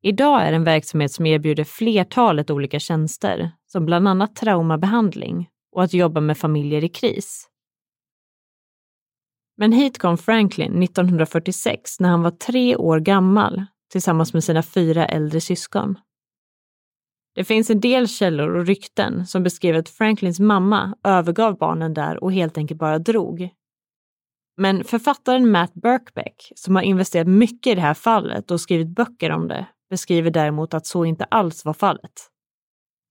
[0.02, 5.82] Idag är det en verksamhet som erbjuder flertalet olika tjänster, som bland annat traumabehandling och
[5.82, 7.48] att jobba med familjer i kris.
[9.56, 15.06] Men hit kom Franklin 1946 när han var tre år gammal tillsammans med sina fyra
[15.06, 15.98] äldre syskon.
[17.34, 22.24] Det finns en del källor och rykten som beskriver att Franklins mamma övergav barnen där
[22.24, 23.48] och helt enkelt bara drog.
[24.56, 29.30] Men författaren Matt Birkbeck, som har investerat mycket i det här fallet och skrivit böcker
[29.30, 32.31] om det, beskriver däremot att så inte alls var fallet.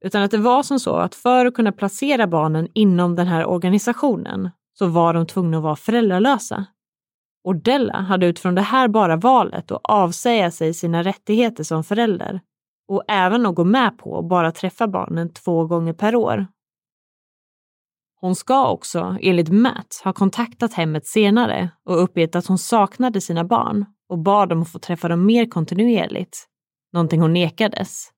[0.05, 3.45] Utan att det var som så att för att kunna placera barnen inom den här
[3.45, 6.65] organisationen så var de tvungna att vara föräldralösa.
[7.43, 12.41] Och Della hade utifrån det här bara valet att avsäga sig sina rättigheter som förälder
[12.87, 16.47] och även att gå med på att bara träffa barnen två gånger per år.
[18.19, 23.43] Hon ska också, enligt Matt, ha kontaktat hemmet senare och uppgett att hon saknade sina
[23.43, 26.47] barn och bad dem att få träffa dem mer kontinuerligt,
[26.93, 28.11] någonting hon nekades.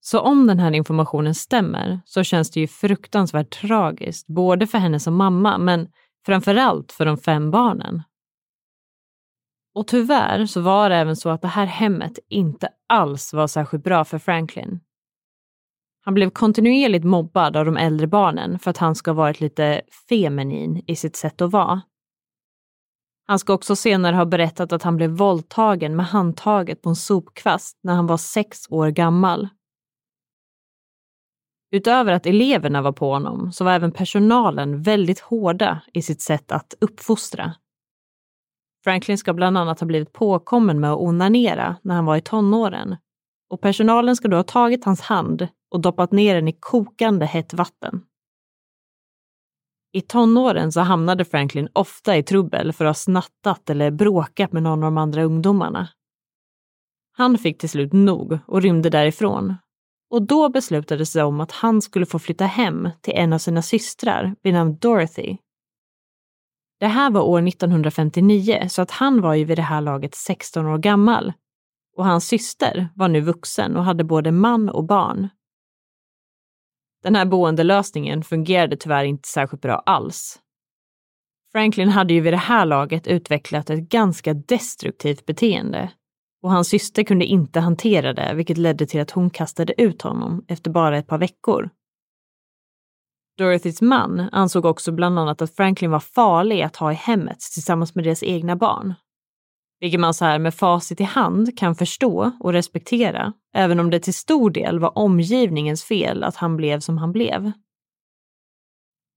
[0.00, 5.00] Så om den här informationen stämmer så känns det ju fruktansvärt tragiskt, både för henne
[5.00, 5.88] som mamma men
[6.26, 8.02] framförallt för de fem barnen.
[9.74, 13.84] Och tyvärr så var det även så att det här hemmet inte alls var särskilt
[13.84, 14.80] bra för Franklin.
[16.04, 19.82] Han blev kontinuerligt mobbad av de äldre barnen för att han ska ha varit lite
[20.08, 21.82] feminin i sitt sätt att vara.
[23.26, 27.78] Han ska också senare ha berättat att han blev våldtagen med handtaget på en sopkvast
[27.82, 29.48] när han var sex år gammal.
[31.70, 36.52] Utöver att eleverna var på honom så var även personalen väldigt hårda i sitt sätt
[36.52, 37.54] att uppfostra.
[38.84, 42.96] Franklin ska bland annat ha blivit påkommen med att onanera när han var i tonåren
[43.50, 47.54] och personalen ska då ha tagit hans hand och doppat ner den i kokande hett
[47.54, 48.02] vatten.
[49.96, 54.62] I tonåren så hamnade Franklin ofta i trubbel för att ha snattat eller bråkat med
[54.62, 55.88] någon av de andra ungdomarna.
[57.12, 59.54] Han fick till slut nog och rymde därifrån.
[60.10, 63.38] Och då beslutade det sig om att han skulle få flytta hem till en av
[63.38, 65.36] sina systrar vid namn Dorothy
[66.80, 70.66] det här var år 1959, så att han var ju vid det här laget 16
[70.66, 71.32] år gammal.
[71.96, 75.28] Och hans syster var nu vuxen och hade både man och barn.
[77.02, 80.38] Den här boendelösningen fungerade tyvärr inte särskilt bra alls.
[81.52, 85.90] Franklin hade ju vid det här laget utvecklat ett ganska destruktivt beteende
[86.42, 90.44] och hans syster kunde inte hantera det, vilket ledde till att hon kastade ut honom
[90.48, 91.70] efter bara ett par veckor.
[93.38, 97.94] Dorothys man ansåg också bland annat att Franklin var farlig att ha i hemmet tillsammans
[97.94, 98.94] med deras egna barn.
[99.80, 104.00] Vilket man så här med facit i hand kan förstå och respektera, även om det
[104.00, 107.52] till stor del var omgivningens fel att han blev som han blev.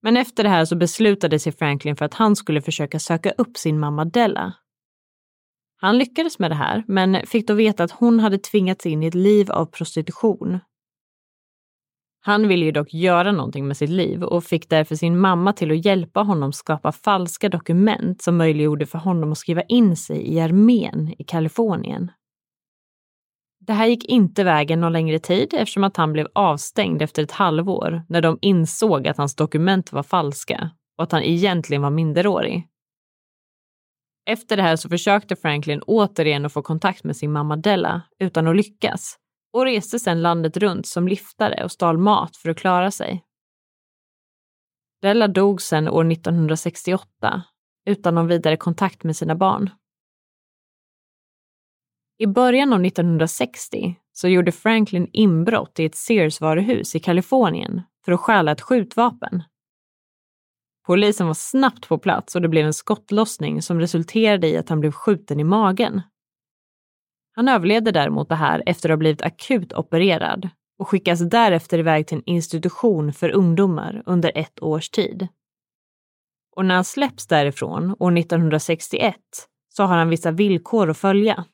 [0.01, 3.57] Men efter det här så beslutade sig Franklin för att han skulle försöka söka upp
[3.57, 4.53] sin mamma Della.
[5.81, 9.07] Han lyckades med det här, men fick då veta att hon hade tvingats in i
[9.07, 10.59] ett liv av prostitution
[12.21, 15.71] han ville ju dock göra någonting med sitt liv och fick därför sin mamma till
[15.71, 20.39] att hjälpa honom skapa falska dokument som möjliggjorde för honom att skriva in sig i
[20.39, 22.11] armén i Kalifornien.
[23.59, 27.31] Det här gick inte vägen någon längre tid eftersom att han blev avstängd efter ett
[27.31, 32.67] halvår när de insåg att hans dokument var falska och att han egentligen var minderårig.
[34.25, 38.47] Efter det här så försökte Franklin återigen att få kontakt med sin mamma Della utan
[38.47, 39.17] att lyckas
[39.53, 43.23] och reste sedan landet runt som liftare och stal mat för att klara sig.
[45.01, 47.43] Della dog sedan år 1968
[47.85, 49.69] utan någon vidare kontakt med sina barn.
[52.17, 58.19] I början av 1960 så gjorde Franklin inbrott i ett Sears-varuhus i Kalifornien för att
[58.19, 59.43] stjäla ett skjutvapen.
[60.85, 64.79] Polisen var snabbt på plats och det blev en skottlossning som resulterade i att han
[64.79, 66.01] blev skjuten i magen
[67.39, 70.49] han överlevde däremot det här efter att ha blivit akut opererad
[70.79, 75.27] och skickas därefter iväg till en institution för ungdomar under ett års tid.
[76.55, 79.15] Och när han släpps därifrån år 1961
[79.69, 81.45] så har han vissa villkor att följa.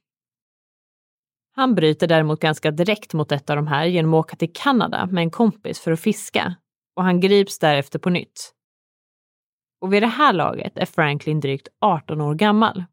[1.55, 5.05] Han bryter däremot ganska direkt mot ett av de här genom att åka till Kanada
[5.05, 6.55] med en kompis för att fiska
[6.95, 8.53] och han grips därefter på nytt.
[9.81, 12.83] Och vid det här laget är Franklin drygt 18 år gammal.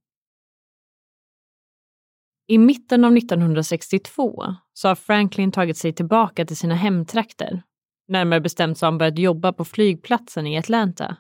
[2.52, 7.62] I mitten av 1962 så har Franklin tagit sig tillbaka till sina hemtrakter.
[8.08, 11.16] Närmare bestämt så har han börjat jobba på flygplatsen i Atlanta.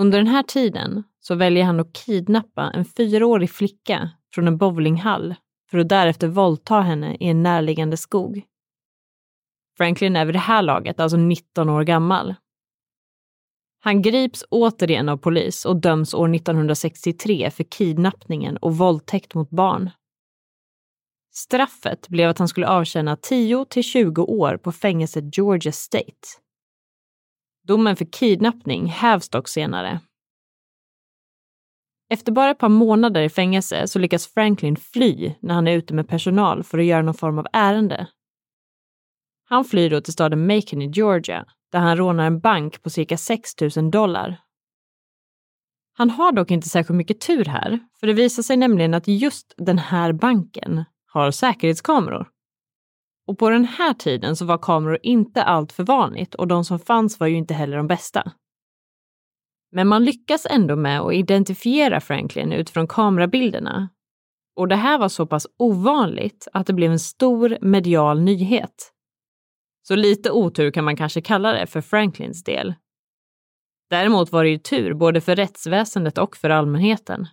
[0.00, 5.34] Under den här tiden så väljer han att kidnappa en fyraårig flicka från en bowlinghall
[5.70, 8.42] för att därefter våldta henne i en närliggande skog.
[9.76, 12.34] Franklin är vid det här laget alltså 19 år gammal.
[13.88, 19.90] Han grips återigen av polis och döms år 1963 för kidnappningen och våldtäkt mot barn.
[21.34, 26.28] Straffet blev att han skulle avtjäna 10 till 20 år på fängelset Georgia State.
[27.66, 30.00] Domen för kidnappning hävs dock senare.
[32.10, 35.94] Efter bara ett par månader i fängelse så lyckas Franklin fly när han är ute
[35.94, 38.06] med personal för att göra någon form av ärende.
[39.44, 43.16] Han flyr då till staden Macon i Georgia där han rånar en bank på cirka
[43.16, 44.40] 6 000 dollar.
[45.92, 49.54] Han har dock inte särskilt mycket tur här, för det visar sig nämligen att just
[49.56, 52.28] den här banken har säkerhetskameror.
[53.26, 56.78] Och på den här tiden så var kameror inte allt för vanligt och de som
[56.78, 58.32] fanns var ju inte heller de bästa.
[59.72, 63.88] Men man lyckas ändå med att identifiera Franklin utifrån kamerabilderna.
[64.56, 68.92] Och det här var så pass ovanligt att det blev en stor medial nyhet.
[69.88, 72.74] Så lite otur kan man kanske kalla det för Franklins del.
[73.90, 77.26] Däremot var det ju tur både för rättsväsendet och för allmänheten.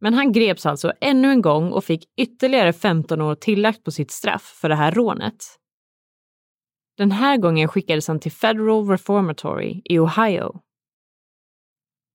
[0.00, 4.10] Men han greps alltså ännu en gång och fick ytterligare 15 år tillagt på sitt
[4.10, 5.44] straff för det här rånet.
[6.96, 10.60] Den här gången skickades han till Federal Reformatory i Ohio.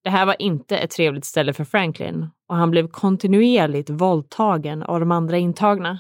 [0.04, 5.00] Det här var inte ett trevligt ställe för Franklin och han blev kontinuerligt våldtagen av
[5.00, 6.00] de andra intagna.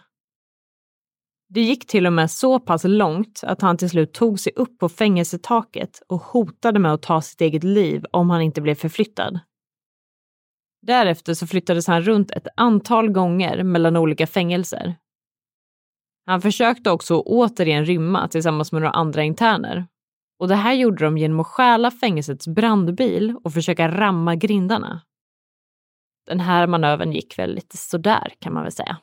[1.49, 4.77] Det gick till och med så pass långt att han till slut tog sig upp
[4.79, 9.39] på fängelsetaket och hotade med att ta sitt eget liv om han inte blev förflyttad.
[10.81, 14.95] Därefter så flyttades han runt ett antal gånger mellan olika fängelser.
[16.25, 19.87] Han försökte också återigen rymma tillsammans med några andra interner.
[20.39, 25.01] Och det här gjorde de genom att stjäla fängelsets brandbil och försöka ramma grindarna.
[26.27, 28.97] Den här manövern gick väl lite sådär kan man väl säga.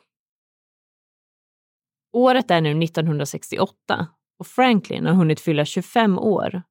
[2.15, 4.07] Året är nu 1968
[4.39, 6.61] och Franklin har hunnit fylla 25 år.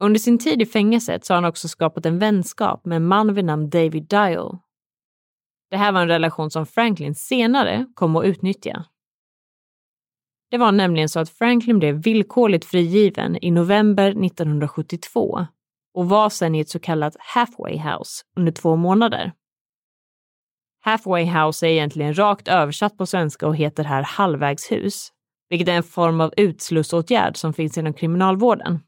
[0.00, 3.34] Under sin tid i fängelset så har han också skapat en vänskap med en man
[3.34, 4.58] vid namn David Dial.
[5.70, 8.84] Det här var en relation som Franklin senare kom att utnyttja.
[10.50, 15.46] Det var nämligen så att Franklin blev villkorligt frigiven i november 1972
[15.94, 19.32] och var sedan i ett så kallat halfway house under två månader.
[20.86, 25.08] Halfway house är egentligen rakt översatt på svenska och heter här halvvägshus,
[25.48, 28.80] vilket är en form av utslussåtgärd som finns inom kriminalvården.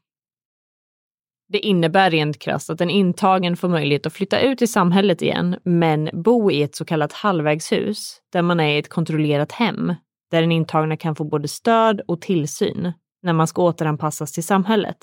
[1.49, 5.57] Det innebär rent krasst att en intagen får möjlighet att flytta ut i samhället igen,
[5.63, 9.93] men bo i ett så kallat halvvägshus, där man är i ett kontrollerat hem,
[10.31, 14.97] där den intagna kan få både stöd och tillsyn när man ska återanpassas till samhället.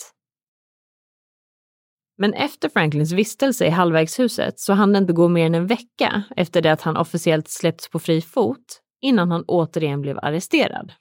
[2.19, 6.23] Men efter Franklins vistelse i halvvägshuset så hann det inte gå mer än en vecka
[6.37, 10.93] efter det att han officiellt släppts på fri fot innan han återigen blev arresterad.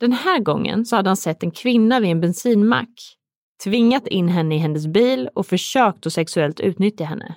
[0.00, 3.16] Den här gången så hade han sett en kvinna vid en bensinmack,
[3.64, 7.36] tvingat in henne i hennes bil och försökt att sexuellt utnyttja henne.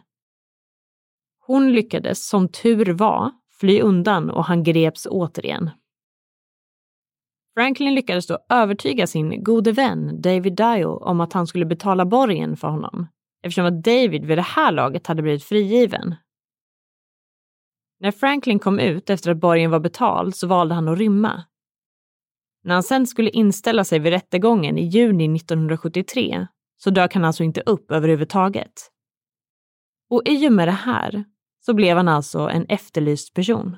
[1.39, 5.69] Hon lyckades, som tur var, fly undan och han greps återigen.
[7.57, 12.57] Franklin lyckades då övertyga sin gode vän David Dio om att han skulle betala borgen
[12.57, 13.07] för honom
[13.43, 16.15] eftersom att David vid det här laget hade blivit frigiven.
[17.99, 21.43] När Franklin kom ut efter att borgen var betald så valde han att rymma.
[22.63, 26.47] När han sen skulle inställa sig vid rättegången i juni 1973
[26.77, 28.91] så dök han alltså inte upp överhuvudtaget.
[30.09, 31.23] Och i och med det här
[31.65, 33.77] så blev han alltså en efterlyst person.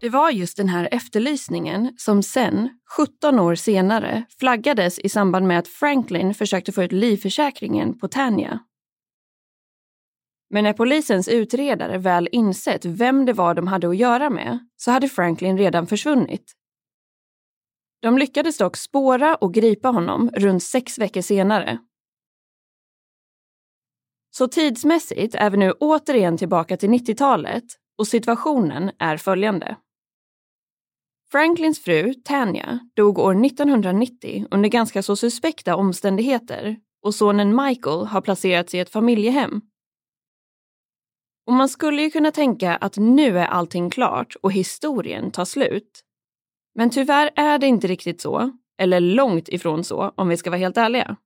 [0.00, 5.58] Det var just den här efterlysningen som sen, 17 år senare, flaggades i samband med
[5.58, 8.60] att Franklin försökte få ut livförsäkringen på Tanya.
[10.50, 14.90] Men när polisens utredare väl insett vem det var de hade att göra med så
[14.90, 16.52] hade Franklin redan försvunnit.
[18.00, 21.78] De lyckades dock spåra och gripa honom runt sex veckor senare.
[24.30, 27.64] Så tidsmässigt är vi nu återigen tillbaka till 90-talet
[27.98, 29.76] och situationen är följande.
[31.30, 38.20] Franklins fru, Tanya, dog år 1990 under ganska så suspekta omständigheter och sonen Michael har
[38.20, 39.60] placerats i ett familjehem.
[41.46, 46.00] Och man skulle ju kunna tänka att nu är allting klart och historien tar slut.
[46.74, 50.58] Men tyvärr är det inte riktigt så, eller långt ifrån så om vi ska vara
[50.58, 51.16] helt ärliga.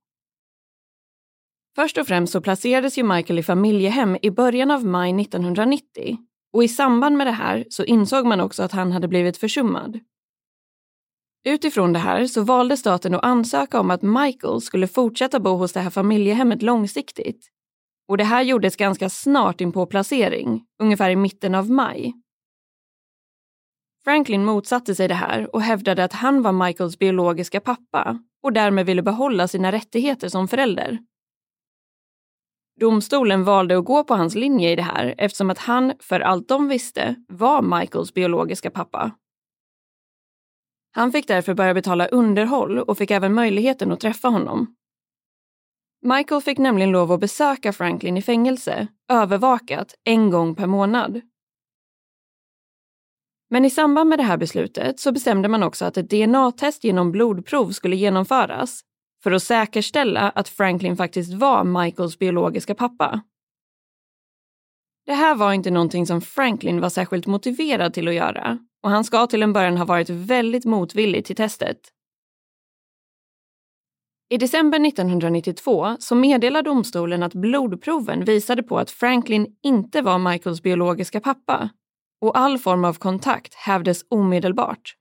[1.74, 6.18] Först och främst så placerades ju Michael i familjehem i början av maj 1990
[6.52, 10.00] och i samband med det här så insåg man också att han hade blivit försummad.
[11.44, 15.72] Utifrån det här så valde staten att ansöka om att Michael skulle fortsätta bo hos
[15.72, 17.48] det här familjehemmet långsiktigt.
[18.08, 22.12] Och det här gjordes ganska snart in på placering, ungefär i mitten av maj.
[24.04, 28.86] Franklin motsatte sig det här och hävdade att han var Michaels biologiska pappa och därmed
[28.86, 30.98] ville behålla sina rättigheter som förälder.
[32.82, 36.48] Domstolen valde att gå på hans linje i det här eftersom att han, för allt
[36.48, 39.10] de visste, var Michaels biologiska pappa.
[40.92, 44.74] Han fick därför börja betala underhåll och fick även möjligheten att träffa honom.
[46.02, 51.20] Michael fick nämligen lov att besöka Franklin i fängelse, övervakat, en gång per månad.
[53.50, 57.12] Men i samband med det här beslutet så bestämde man också att ett DNA-test genom
[57.12, 58.84] blodprov skulle genomföras
[59.22, 63.22] för att säkerställa att Franklin faktiskt var Michaels biologiska pappa.
[65.06, 69.04] Det här var inte någonting som Franklin var särskilt motiverad till att göra och han
[69.04, 71.78] ska till en början ha varit väldigt motvillig till testet.
[74.30, 80.62] I december 1992 så meddelade domstolen att blodproven visade på att Franklin inte var Michaels
[80.62, 81.70] biologiska pappa
[82.20, 84.96] och all form av kontakt hävdes omedelbart.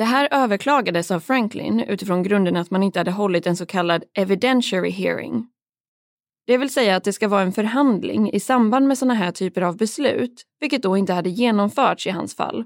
[0.00, 4.04] Det här överklagades av Franklin utifrån grunden att man inte hade hållit en så kallad
[4.14, 5.46] evidentiary hearing.
[6.46, 9.62] Det vill säga att det ska vara en förhandling i samband med sådana här typer
[9.62, 12.64] av beslut, vilket då inte hade genomförts i hans fall.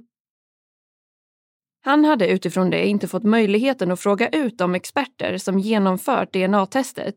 [1.85, 7.17] Han hade utifrån det inte fått möjligheten att fråga ut de experter som genomfört DNA-testet.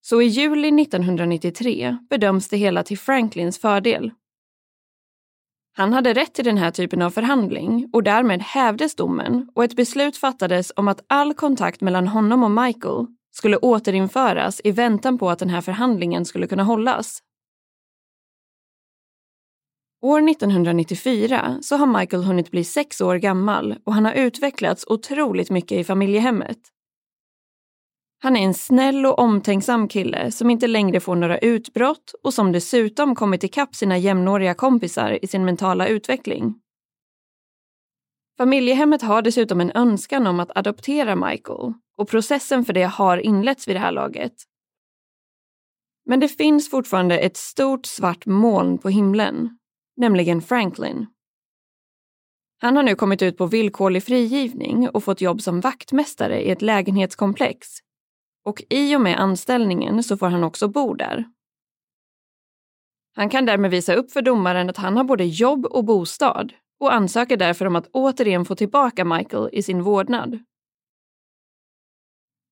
[0.00, 4.10] Så i juli 1993 bedöms det hela till Franklins fördel.
[5.78, 9.76] Han hade rätt till den här typen av förhandling och därmed hävdes domen och ett
[9.76, 15.30] beslut fattades om att all kontakt mellan honom och Michael skulle återinföras i väntan på
[15.30, 17.18] att den här förhandlingen skulle kunna hållas.
[20.02, 25.50] År 1994 så har Michael hunnit bli sex år gammal och han har utvecklats otroligt
[25.50, 26.58] mycket i familjehemmet.
[28.20, 32.52] Han är en snäll och omtänksam kille som inte längre får några utbrott och som
[32.52, 36.54] dessutom kommit ikapp sina jämnåriga kompisar i sin mentala utveckling.
[38.38, 43.68] Familjehemmet har dessutom en önskan om att adoptera Michael och processen för det har inletts
[43.68, 44.32] vid det här laget.
[46.06, 49.58] Men det finns fortfarande ett stort svart moln på himlen,
[49.96, 51.06] nämligen Franklin.
[52.60, 56.62] Han har nu kommit ut på villkorlig frigivning och fått jobb som vaktmästare i ett
[56.62, 57.68] lägenhetskomplex
[58.48, 61.24] och i och med anställningen så får han också bo där.
[63.16, 66.92] Han kan därmed visa upp för domaren att han har både jobb och bostad och
[66.92, 70.38] ansöker därför om att återigen få tillbaka Michael i sin vårdnad.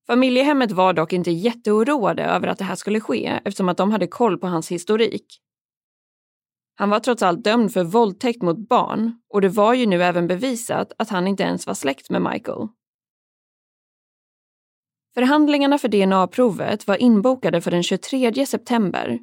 [0.07, 4.07] Familjehemmet var dock inte jätteoroade över att det här skulle ske eftersom att de hade
[4.07, 5.41] koll på hans historik.
[6.75, 10.27] Han var trots allt dömd för våldtäkt mot barn och det var ju nu även
[10.27, 12.67] bevisat att han inte ens var släkt med Michael.
[15.17, 19.19] Förhandlingarna för DNA-provet var inbokade för den 23 september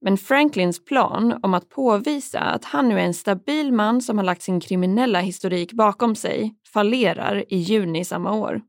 [0.00, 4.24] men Franklins plan om att påvisa att han nu är en stabil man som har
[4.24, 8.60] lagt sin kriminella historik bakom sig fallerar i juni samma år.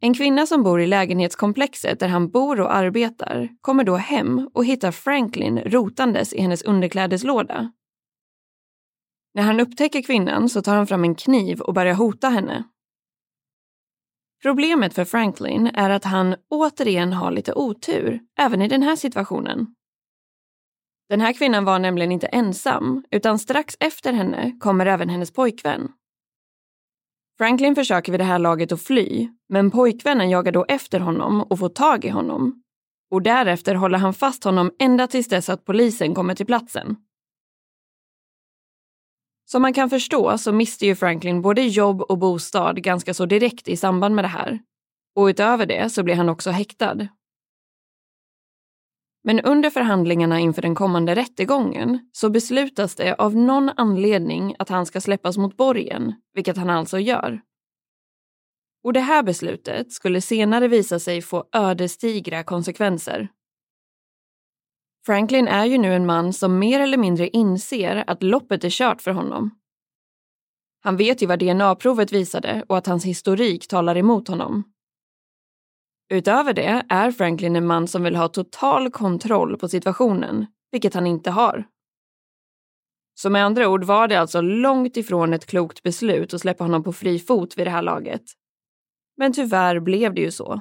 [0.00, 4.64] En kvinna som bor i lägenhetskomplexet där han bor och arbetar kommer då hem och
[4.64, 7.72] hittar Franklin rotandes i hennes underklädeslåda.
[9.34, 12.64] När han upptäcker kvinnan så tar han fram en kniv och börjar hota henne.
[14.42, 19.66] Problemet för Franklin är att han återigen har lite otur, även i den här situationen.
[21.08, 25.88] Den här kvinnan var nämligen inte ensam, utan strax efter henne kommer även hennes pojkvän.
[27.38, 31.58] Franklin försöker vid det här laget att fly, men pojkvännen jagar då efter honom och
[31.58, 32.62] får tag i honom.
[33.10, 36.96] Och därefter håller han fast honom ända tills dess att polisen kommer till platsen.
[39.52, 43.68] Som man kan förstå så miste ju Franklin både jobb och bostad ganska så direkt
[43.68, 44.58] i samband med det här.
[45.16, 47.08] Och utöver det så blir han också häktad.
[49.24, 54.86] Men under förhandlingarna inför den kommande rättegången så beslutas det av någon anledning att han
[54.86, 57.40] ska släppas mot borgen, vilket han alltså gör.
[58.84, 63.28] Och det här beslutet skulle senare visa sig få ödesdigra konsekvenser.
[65.06, 69.02] Franklin är ju nu en man som mer eller mindre inser att loppet är kört
[69.02, 69.50] för honom.
[70.80, 74.64] Han vet ju vad DNA-provet visade och att hans historik talar emot honom.
[76.10, 81.06] Utöver det är Franklin en man som vill ha total kontroll på situationen, vilket han
[81.06, 81.64] inte har.
[83.14, 86.82] Så med andra ord var det alltså långt ifrån ett klokt beslut att släppa honom
[86.82, 88.22] på fri fot vid det här laget.
[89.16, 90.60] Men tyvärr blev det ju så.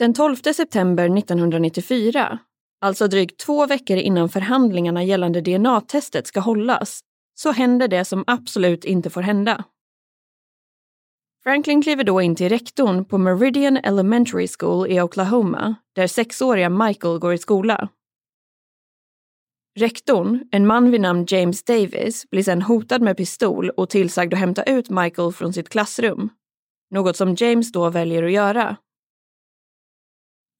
[0.00, 2.38] Den 12 september 1994,
[2.80, 7.00] alltså drygt två veckor innan förhandlingarna gällande DNA-testet ska hållas,
[7.34, 9.64] så händer det som absolut inte får hända.
[11.42, 17.18] Franklin kliver då in till rektorn på Meridian Elementary School i Oklahoma, där sexåriga Michael
[17.18, 17.88] går i skola.
[19.78, 24.40] Rektorn, en man vid namn James Davis, blir sedan hotad med pistol och tillsagd att
[24.40, 26.28] hämta ut Michael från sitt klassrum.
[26.90, 28.76] Något som James då väljer att göra.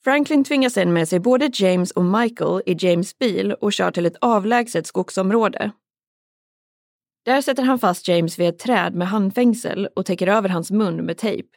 [0.05, 4.07] Franklin tvingar sen med sig både James och Michael i James bil och kör till
[4.07, 5.73] ett avlägset skogsområde.
[7.25, 10.97] Där sätter han fast James vid ett träd med handfängsel och täcker över hans mun
[10.97, 11.49] med tejp.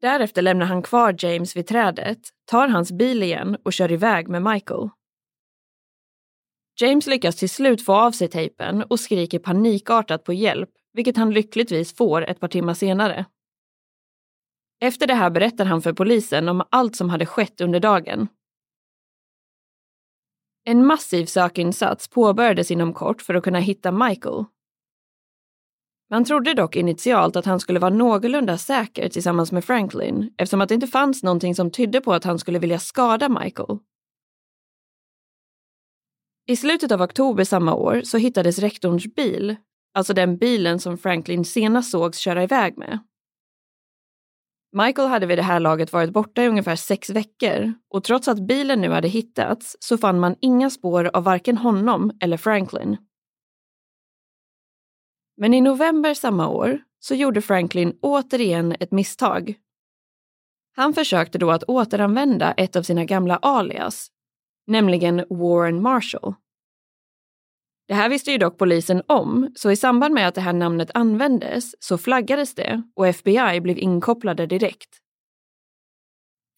[0.00, 4.42] Därefter lämnar han kvar James vid trädet, tar hans bil igen och kör iväg med
[4.42, 4.88] Michael.
[6.80, 11.30] James lyckas till slut få av sig tejpen och skriker panikartat på hjälp, vilket han
[11.30, 13.26] lyckligtvis får ett par timmar senare.
[14.80, 18.28] Efter det här berättar han för polisen om allt som hade skett under dagen.
[20.64, 24.44] En massiv sökinsats påbörjades inom kort för att kunna hitta Michael.
[26.10, 30.68] Man trodde dock initialt att han skulle vara någorlunda säker tillsammans med Franklin eftersom att
[30.68, 33.78] det inte fanns någonting som tydde på att han skulle vilja skada Michael.
[36.46, 39.56] I slutet av oktober samma år så hittades rektorns bil,
[39.94, 42.98] alltså den bilen som Franklin senast sågs köra iväg med.
[44.78, 48.46] Michael hade vid det här laget varit borta i ungefär sex veckor och trots att
[48.46, 52.96] bilen nu hade hittats så fann man inga spår av varken honom eller Franklin.
[55.36, 59.54] Men i november samma år så gjorde Franklin återigen ett misstag.
[60.74, 64.08] Han försökte då att återanvända ett av sina gamla alias,
[64.66, 66.34] nämligen Warren Marshall.
[67.88, 70.90] Det här visste ju dock polisen om, så i samband med att det här namnet
[70.94, 74.98] användes så flaggades det och FBI blev inkopplade direkt.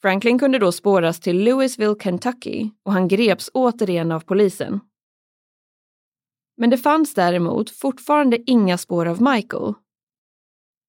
[0.03, 4.81] Franklin kunde då spåras till Louisville, Kentucky och han greps återigen av polisen.
[6.57, 9.75] Men det fanns däremot fortfarande inga spår av Michael.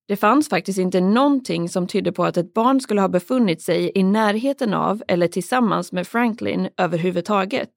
[0.07, 3.91] Det fanns faktiskt inte någonting som tydde på att ett barn skulle ha befunnit sig
[3.95, 7.69] i närheten av eller tillsammans med Franklin överhuvudtaget.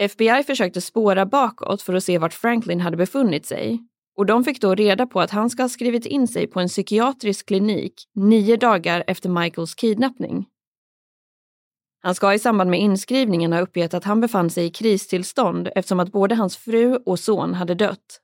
[0.00, 3.78] FBI försökte spåra bakåt för att se vart Franklin hade befunnit sig
[4.16, 6.68] och de fick då reda på att han ska ha skrivit in sig på en
[6.68, 10.46] psykiatrisk klinik nio dagar efter Michaels kidnappning.
[12.02, 16.00] Han ska i samband med inskrivningen ha uppgett att han befann sig i kristillstånd eftersom
[16.00, 18.20] att både hans fru och son hade dött.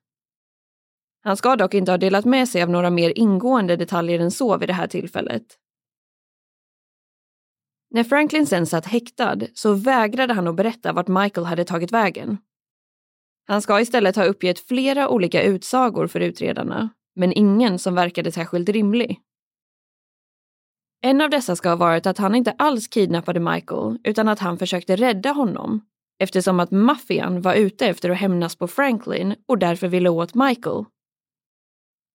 [1.22, 4.58] Han ska dock inte ha delat med sig av några mer ingående detaljer än så
[4.58, 5.42] vid det här tillfället.
[7.90, 12.38] När Franklin sen satt häktad så vägrade han att berätta vart Michael hade tagit vägen.
[13.46, 18.68] Han ska istället ha uppgett flera olika utsagor för utredarna, men ingen som verkade särskilt
[18.68, 19.20] rimlig.
[21.02, 24.58] En av dessa ska ha varit att han inte alls kidnappade Michael utan att han
[24.58, 25.80] försökte rädda honom
[26.18, 30.84] eftersom att maffian var ute efter att hämnas på Franklin och därför ville åt Michael.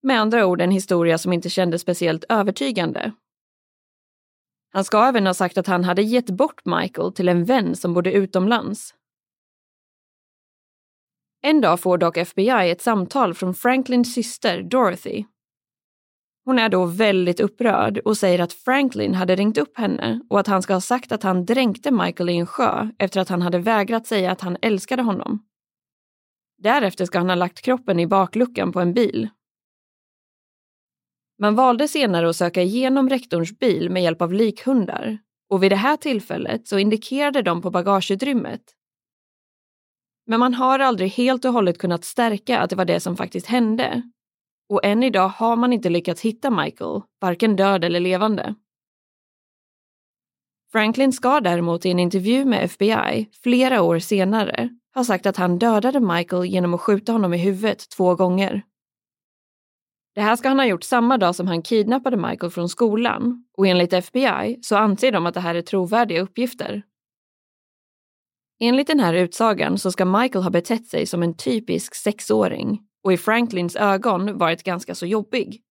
[0.04, 3.12] Med andra ord en historia som inte kändes speciellt övertygande.
[4.72, 7.94] Han ska även ha sagt att han hade gett bort Michael till en vän som
[7.94, 8.96] bodde utomlands.
[11.44, 15.26] En dag får dock FBI ett samtal från Franklins syster Dorothy
[16.46, 20.48] hon är då väldigt upprörd och säger att Franklin hade ringt upp henne och att
[20.48, 23.60] han ska ha sagt att han dränkte Michael i en sjö efter att han hade
[23.60, 25.44] vägrat säga att han älskade honom.
[26.58, 29.30] Därefter ska han ha lagt kroppen i bakluckan på en bil.
[31.42, 35.18] Man valde senare att söka igenom rektorns bil med hjälp av likhundar
[35.50, 38.62] och vid det här tillfället så indikerade de på bagageutrymmet.
[40.28, 43.48] Men man har aldrig helt och hållet kunnat stärka att det var det som faktiskt
[43.48, 44.02] hände
[44.70, 48.56] och än idag har man inte lyckats hitta Michael, varken död eller levande.
[50.72, 55.60] Franklin ska däremot i en intervju med FBI flera år senare ha sagt att han
[55.60, 58.64] dödade Michael genom att skjuta honom i huvudet två gånger.
[60.16, 63.68] Det här ska han ha gjort samma dag som han kidnappade Michael från skolan och
[63.68, 66.84] enligt FBI så anser de att det här är trovärdiga uppgifter.
[68.60, 73.14] Enligt den här utsagan så ska Michael ha betett sig som en typisk sexåring och
[73.14, 75.62] i Franklins ögon varit ganska så jobbig.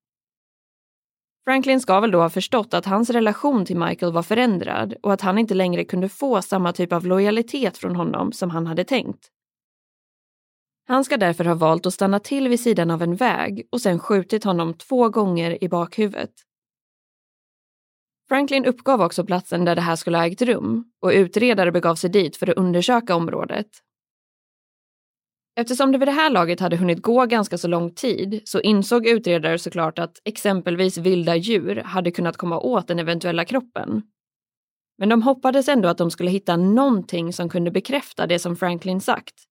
[1.45, 5.21] Franklin ska väl då ha förstått att hans relation till Michael var förändrad och att
[5.21, 9.31] han inte längre kunde få samma typ av lojalitet från honom som han hade tänkt.
[10.91, 13.99] Han ska därför ha valt att stanna till vid sidan av en väg och sen
[13.99, 16.31] skjutit honom två gånger i bakhuvudet.
[18.29, 22.11] Franklin uppgav också platsen där det här skulle ha ägt rum och utredare begav sig
[22.11, 23.67] dit för att undersöka området
[25.61, 29.07] Eftersom det vid det här laget hade hunnit gå ganska så lång tid så insåg
[29.07, 34.03] utredare såklart att exempelvis vilda djur hade kunnat komma åt den eventuella kroppen.
[34.99, 39.01] Men de hoppades ändå att de skulle hitta någonting som kunde bekräfta det som Franklin
[39.01, 39.50] sagt.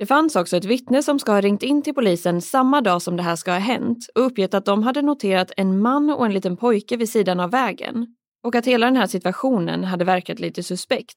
[0.00, 3.16] Det fanns också ett vittne som ska ha ringt in till polisen samma dag som
[3.16, 6.32] det här ska ha hänt och uppgett att de hade noterat en man och en
[6.32, 8.06] liten pojke vid sidan av vägen
[8.44, 11.16] och att hela den här situationen hade verkat lite suspekt.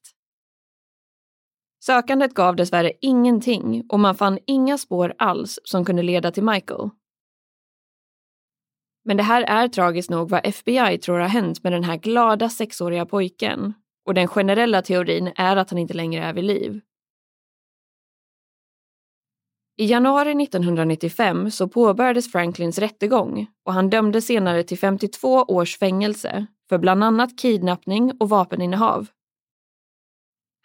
[1.86, 6.90] Sökandet gav dessvärre ingenting och man fann inga spår alls som kunde leda till Michael.
[9.06, 12.50] Men det här är tragiskt nog vad FBI tror har hänt med den här glada
[12.50, 13.74] sexåriga pojken
[14.06, 16.82] och den generella teorin är att han inte längre är vid liv.
[19.78, 26.46] I januari 1995 så påbörjades Franklins rättegång och han dömdes senare till 52 års fängelse
[26.70, 29.08] för bland annat kidnappning och vapeninnehav.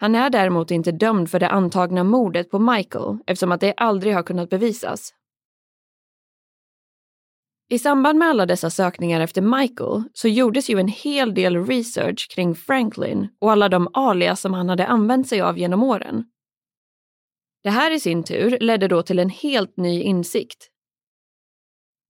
[0.01, 4.15] Han är däremot inte dömd för det antagna mordet på Michael eftersom att det aldrig
[4.15, 5.15] har kunnat bevisas.
[7.71, 12.31] I samband med alla dessa sökningar efter Michael så gjordes ju en hel del research
[12.35, 16.25] kring Franklin och alla de alias som han hade använt sig av genom åren.
[17.69, 20.69] Det här i sin tur ledde då till en helt ny insikt.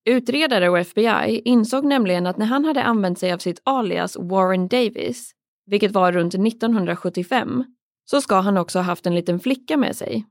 [0.09, 4.69] Utredare och FBI insåg nämligen att när han hade använt sig av sitt alias Warren
[4.69, 5.33] Davis,
[5.67, 7.65] vilket var runt 1975,
[8.05, 10.27] så ska han också ha haft en liten flicka med sig.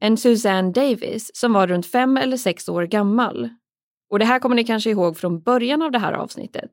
[0.00, 3.48] En Suzanne Davis som var runt fem eller sex år gammal.
[4.10, 6.70] Och det här kommer ni kanske ihåg från början av det här avsnittet.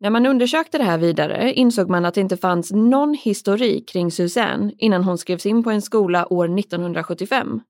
[0.00, 4.10] När man undersökte det här vidare insåg man att det inte fanns någon historik kring
[4.10, 7.60] Suzanne innan hon skrevs in på en skola år 1975.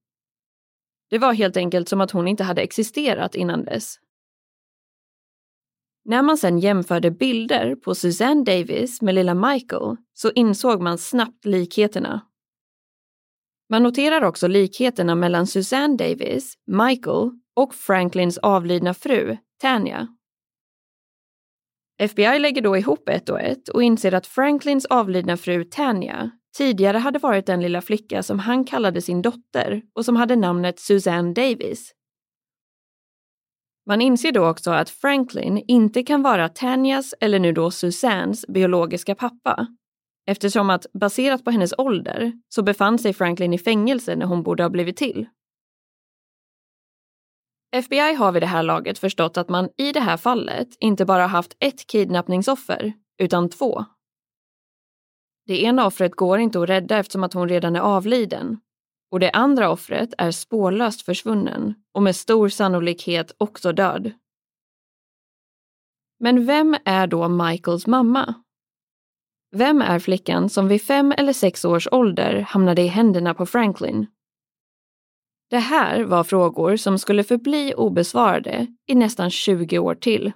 [1.09, 3.95] Det var helt enkelt som att hon inte hade existerat innan dess.
[6.05, 11.45] När man sedan jämförde bilder på Suzanne Davis med lilla Michael så insåg man snabbt
[11.45, 12.21] likheterna.
[13.69, 20.16] Man noterar också likheterna mellan Suzanne Davis, Michael och Franklins avlidna fru, Tanya.
[21.99, 26.97] FBI lägger då ihop ett och ett och inser att Franklins avlidna fru Tanya tidigare
[26.97, 31.33] hade varit den lilla flicka som han kallade sin dotter och som hade namnet Suzanne
[31.33, 31.93] Davis.
[33.85, 39.15] Man inser då också att Franklin inte kan vara Tanyas eller nu då Suzannes biologiska
[39.15, 39.67] pappa.
[40.29, 44.63] Eftersom att baserat på hennes ålder så befann sig Franklin i fängelse när hon borde
[44.63, 45.27] ha blivit till.
[47.71, 51.27] FBI har vid det här laget förstått att man i det här fallet inte bara
[51.27, 53.85] haft ett kidnappningsoffer, utan två.
[55.45, 58.59] Det ena offret går inte att rädda eftersom att hon redan är avliden
[59.11, 64.11] och det andra offret är spårlöst försvunnen och med stor sannolikhet också död.
[66.19, 68.33] Men vem är då Michaels mamma?
[69.51, 74.07] Vem är flickan som vid fem eller sex års ålder hamnade i händerna på Franklin?
[75.49, 80.31] Det här var frågor som skulle förbli obesvarade i nästan 20 år till.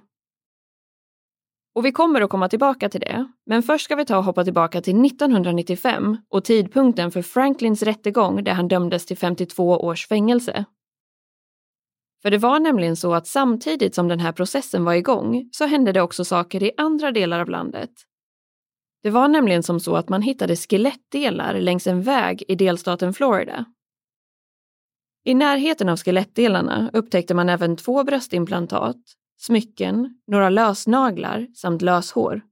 [1.74, 4.44] Och vi kommer att komma tillbaka till det, men först ska vi ta och hoppa
[4.44, 10.64] tillbaka till 1995 och tidpunkten för Franklins rättegång där han dömdes till 52 års fängelse.
[12.22, 15.92] För det var nämligen så att samtidigt som den här processen var igång så hände
[15.92, 17.90] det också saker i andra delar av landet.
[19.02, 23.64] Det var nämligen som så att man hittade skelettdelar längs en väg i delstaten Florida.
[25.24, 28.96] I närheten av skelettdelarna upptäckte man även två bröstimplantat,
[29.40, 32.42] smycken, några lösnaglar samt löshår.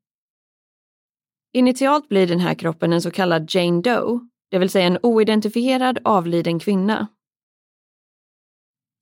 [1.52, 5.98] Initialt blir den här kroppen en så kallad Jane Doe, det vill säga en oidentifierad
[6.04, 7.08] avliden kvinna.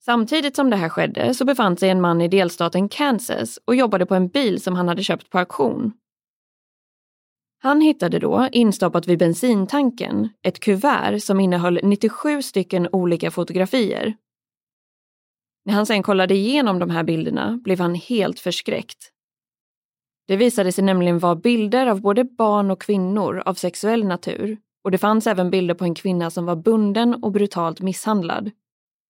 [0.05, 4.05] Samtidigt som det här skedde så befann sig en man i delstaten Kansas och jobbade
[4.05, 5.93] på en bil som han hade köpt på auktion.
[7.61, 14.15] Han hittade då, instoppat vid bensintanken, ett kuvert som innehöll 97 stycken olika fotografier.
[15.65, 19.11] När han sen kollade igenom de här bilderna blev han helt förskräckt.
[20.27, 24.91] Det visade sig nämligen vara bilder av både barn och kvinnor av sexuell natur och
[24.91, 28.51] det fanns även bilder på en kvinna som var bunden och brutalt misshandlad.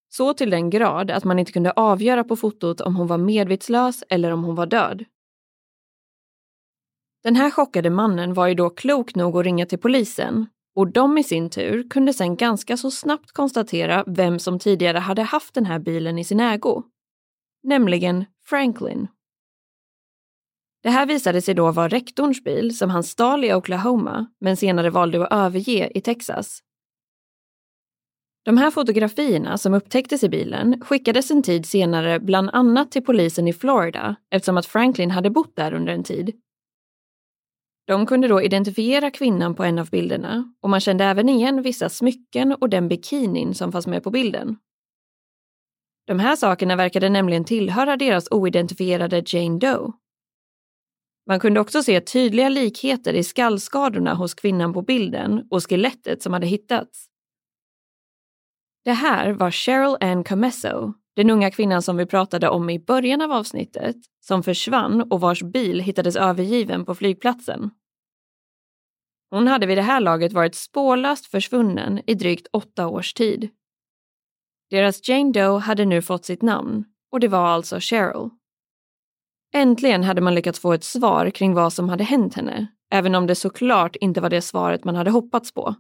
[0.10, 4.04] Så till den grad att man inte kunde avgöra på fotot om hon var medvetslös
[4.10, 5.06] eller om hon var död.
[7.24, 10.46] Den här chockade mannen var ju då klok nog att ringa till polisen
[10.76, 15.24] och de i sin tur kunde sen ganska så snabbt konstatera vem som tidigare hade
[15.24, 16.84] haft den här bilen i sin ägo.
[17.64, 19.08] Nämligen Franklin.
[20.84, 24.90] Det här visade sig då vara rektorns bil som han stal i Oklahoma men senare
[24.90, 26.60] valde att överge i Texas.
[28.46, 33.48] De här fotografierna som upptäcktes i bilen skickades en tid senare bland annat till polisen
[33.48, 36.40] i Florida eftersom att Franklin hade bott där under en tid
[37.90, 41.90] de kunde då identifiera kvinnan på en av bilderna och man kände även igen vissa
[41.90, 44.58] smycken och den bikinin som fanns med på bilden.
[46.08, 49.92] De här sakerna verkade nämligen tillhöra deras oidentifierade Jane Doe.
[51.28, 56.34] Man kunde också se tydliga likheter i skallskadorna hos kvinnan på bilden och skelettet som
[56.34, 57.06] hade hittats.
[58.86, 63.22] Det här var Cheryl Ann Comesso, den unga kvinnan som vi pratade om i början
[63.22, 67.72] av avsnittet, som försvann och vars bil hittades övergiven på flygplatsen.
[69.30, 73.50] Hon hade vid det här laget varit spårlöst försvunnen i drygt åtta års tid.
[74.70, 78.30] Deras Jane Doe hade nu fått sitt namn och det var alltså Cheryl.
[79.54, 83.28] Äntligen hade man lyckats få ett svar kring vad som hade hänt henne, även om
[83.28, 85.76] det såklart inte var det svaret man hade hoppats på.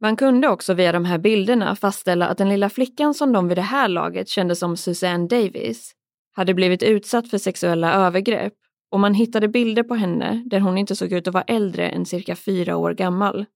[0.00, 3.58] Man kunde också via de här bilderna fastställa att den lilla flickan som de vid
[3.58, 5.92] det här laget kände som Suzanne Davis
[6.32, 8.54] hade blivit utsatt för sexuella övergrepp
[8.90, 12.06] och man hittade bilder på henne där hon inte såg ut att vara äldre än
[12.06, 13.46] cirka fyra år gammal.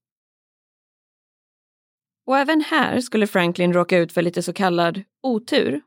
[2.27, 5.81] Och även här skulle Franklin råka ut för lite så kallad otur.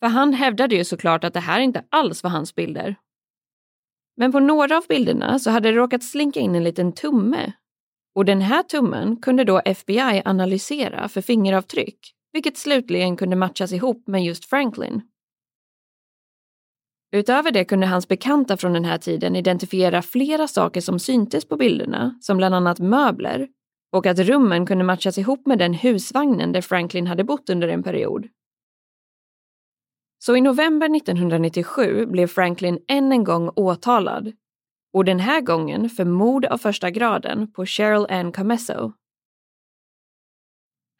[0.00, 2.96] För han hävdade ju såklart att det här inte alls var hans bilder.
[4.16, 7.52] Men på några av bilderna så hade det råkat slinka in en liten tumme.
[8.14, 14.06] Och den här tummen kunde då FBI analysera för fingeravtryck, vilket slutligen kunde matchas ihop
[14.06, 15.02] med just Franklin.
[17.12, 21.56] Utöver det kunde hans bekanta från den här tiden identifiera flera saker som syntes på
[21.56, 23.48] bilderna, som bland annat möbler,
[23.92, 27.82] och att rummen kunde matchas ihop med den husvagnen där Franklin hade bott under en
[27.82, 28.28] period.
[30.18, 34.32] Så i november 1997 blev Franklin än en gång åtalad,
[34.92, 38.92] och den här gången för mord av första graden på Cheryl Ann Camesso.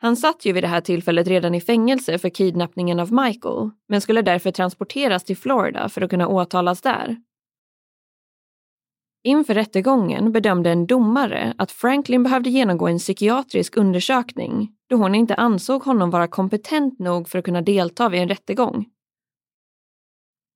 [0.02, 4.00] Han satt ju vid det här tillfället redan i fängelse för kidnappningen av Michael, men
[4.00, 7.16] skulle därför transporteras till Florida för att kunna åtalas där.
[9.22, 15.34] Inför rättegången bedömde en domare att Franklin behövde genomgå en psykiatrisk undersökning då hon inte
[15.34, 18.86] ansåg honom vara kompetent nog för att kunna delta vid en rättegång.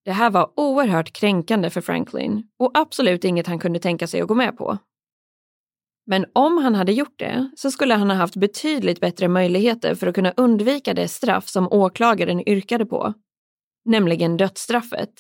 [0.05, 4.29] Det här var oerhört kränkande för Franklin och absolut inget han kunde tänka sig att
[4.29, 4.79] gå med på.
[6.07, 10.07] Men om han hade gjort det så skulle han ha haft betydligt bättre möjligheter för
[10.07, 13.15] att kunna undvika det straff som åklagaren yrkade på,
[13.85, 15.11] nämligen dödsstraffet.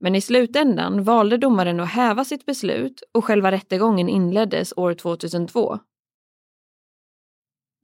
[0.00, 5.78] Men i slutändan valde domaren att häva sitt beslut och själva rättegången inleddes år 2002.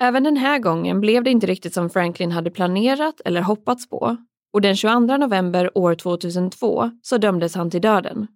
[0.02, 4.16] Även den här gången blev det inte riktigt som Franklin hade planerat eller hoppats på
[4.52, 8.26] och den 22 november år 2002 så dömdes han till döden.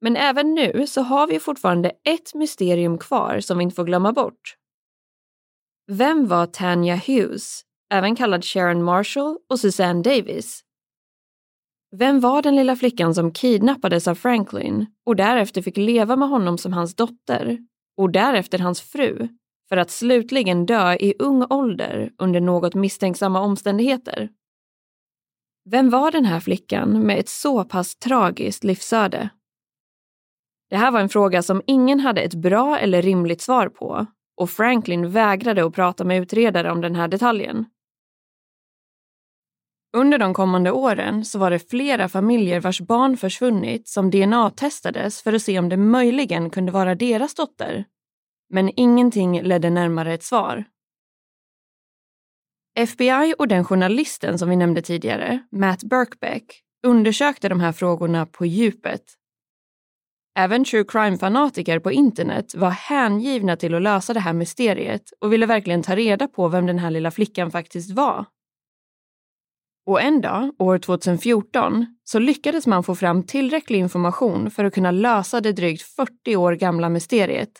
[0.00, 4.12] Men även nu så har vi fortfarande ett mysterium kvar som vi inte får glömma
[4.12, 4.56] bort.
[5.92, 10.60] Vem var Tanya Hughes, även kallad Sharon Marshall och Suzanne Davis.
[11.96, 16.58] Vem var den lilla flickan som kidnappades av Franklin och därefter fick leva med honom
[16.58, 17.58] som hans dotter
[17.96, 19.28] och därefter hans fru
[19.68, 24.28] för att slutligen dö i ung ålder under något misstänksamma omständigheter?
[25.70, 29.30] Vem var den här flickan med ett så pass tragiskt livsöde?
[30.70, 34.06] Det här var en fråga som ingen hade ett bra eller rimligt svar på
[34.36, 37.64] och Franklin vägrade att prata med utredare om den här detaljen.
[39.96, 45.32] Under de kommande åren så var det flera familjer vars barn försvunnit som DNA-testades för
[45.32, 47.84] att se om det möjligen kunde vara deras dotter.
[48.48, 50.64] Men ingenting ledde närmare ett svar.
[52.78, 58.46] FBI och den journalisten som vi nämnde tidigare, Matt Birkbeck, undersökte de här frågorna på
[58.46, 59.19] djupet.
[60.40, 65.46] Även true crime-fanatiker på internet var hängivna till att lösa det här mysteriet och ville
[65.46, 68.24] verkligen ta reda på vem den här lilla flickan faktiskt var.
[69.86, 74.90] Och en dag, år 2014, så lyckades man få fram tillräcklig information för att kunna
[74.90, 77.52] lösa det drygt 40 år gamla mysteriet.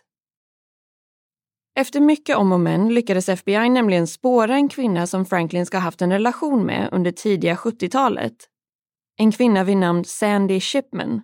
[1.79, 5.83] Efter mycket om och men lyckades FBI nämligen spåra en kvinna som Franklin ska ha
[5.83, 8.37] haft en relation med under tidiga 70-talet.
[9.17, 11.23] En kvinna vid namn Sandy Shipman.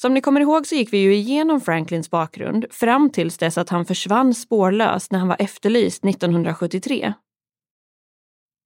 [0.00, 3.68] Som ni kommer ihåg så gick vi ju igenom Franklins bakgrund fram tills dess att
[3.68, 7.12] han försvann spårlöst när han var efterlyst 1973.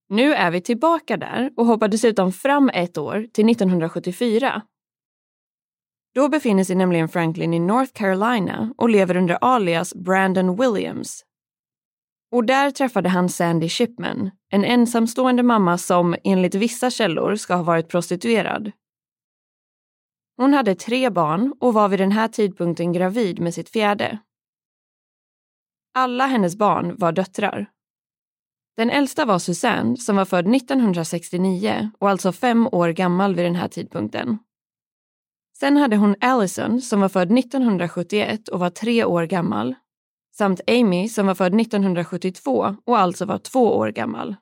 [0.08, 4.62] Nu är vi tillbaka där och hoppar dessutom fram ett år till 1974.
[6.14, 11.24] Då befinner sig nämligen Franklin i North Carolina och lever under alias Brandon Williams.
[12.32, 17.62] Och där träffade han Sandy Shipman, en ensamstående mamma som enligt vissa källor ska ha
[17.62, 18.72] varit prostituerad.
[20.42, 24.18] Hon hade tre barn och var vid den här tidpunkten gravid med sitt fjärde.
[25.94, 27.70] Alla hennes barn var döttrar.
[28.76, 33.54] Den äldsta var Susanne som var född 1969 och alltså fem år gammal vid den
[33.54, 34.38] här tidpunkten.
[35.58, 39.74] Sen hade hon Allison som var född 1971 och var tre år gammal.
[40.36, 44.36] Samt Amy som var född 1972 och alltså var två år gammal.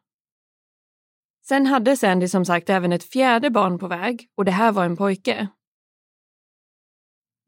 [1.48, 4.84] Sen hade Sandy som sagt även ett fjärde barn på väg och det här var
[4.84, 5.48] en pojke.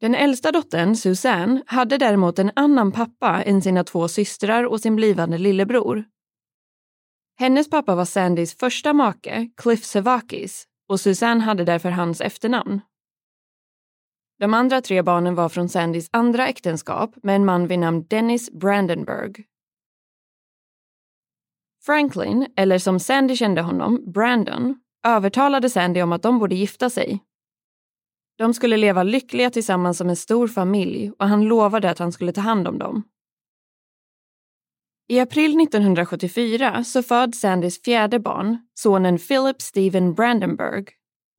[0.03, 4.95] Den äldsta dottern, Susanne, hade däremot en annan pappa än sina två systrar och sin
[4.95, 6.03] blivande lillebror.
[7.39, 12.81] Hennes pappa var Sandys första make, Cliff Sevakis, och Susanne hade därför hans efternamn.
[14.39, 18.51] De andra tre barnen var från Sandys andra äktenskap med en man vid namn Dennis
[18.51, 19.45] Brandenburg.
[21.85, 27.23] Franklin, eller som Sandy kände honom, Brandon, övertalade Sandy om att de borde gifta sig.
[28.37, 32.31] De skulle leva lyckliga tillsammans som en stor familj och han lovade att han skulle
[32.31, 33.03] ta hand om dem.
[35.07, 40.89] I april 1974 så föds Sandys fjärde barn, sonen Philip Steven Brandenburg,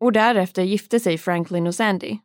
[0.00, 2.18] och därefter gifte sig Franklin och Sandy.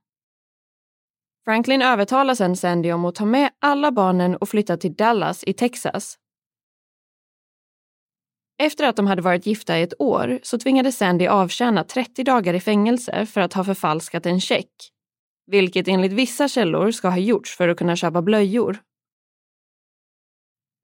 [1.45, 5.53] Franklin övertalar sedan Sandy om att ta med alla barnen och flytta till Dallas i
[5.53, 6.17] Texas.
[8.61, 12.53] Efter att de hade varit gifta i ett år så tvingades Sandy avtjäna 30 dagar
[12.53, 14.71] i fängelse för att ha förfalskat en check.
[15.47, 18.77] Vilket enligt vissa källor ska ha gjorts för att kunna köpa blöjor.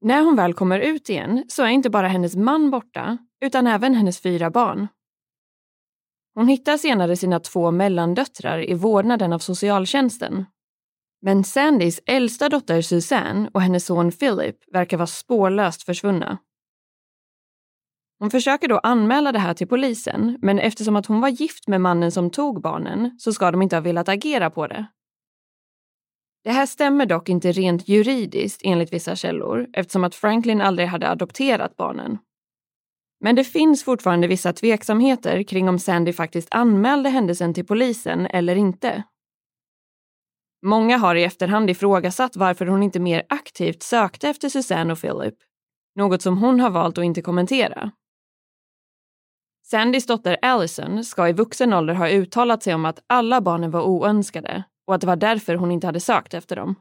[0.00, 3.94] När hon väl kommer ut igen så är inte bara hennes man borta, utan även
[3.94, 4.88] hennes fyra barn.
[6.34, 10.44] Hon hittar senare sina två mellandöttrar i vårdnaden av socialtjänsten.
[11.22, 16.38] Men Sandys äldsta dotter Suzanne och hennes son Philip verkar vara spårlöst försvunna.
[18.18, 21.80] Hon försöker då anmäla det här till polisen, men eftersom att hon var gift med
[21.80, 24.86] mannen som tog barnen så ska de inte ha velat agera på det.
[26.44, 31.08] Det här stämmer dock inte rent juridiskt enligt vissa källor eftersom att Franklin aldrig hade
[31.08, 32.18] adopterat barnen.
[33.20, 38.56] Men det finns fortfarande vissa tveksamheter kring om Sandy faktiskt anmälde händelsen till polisen eller
[38.56, 39.04] inte.
[40.62, 45.34] Många har i efterhand ifrågasatt varför hon inte mer aktivt sökte efter Susanne och Philip,
[45.94, 47.92] något som hon har valt att inte kommentera.
[49.70, 53.82] Sandys dotter Allison ska i vuxen ålder ha uttalat sig om att alla barnen var
[53.82, 56.74] oönskade och att det var därför hon inte hade sökt efter dem.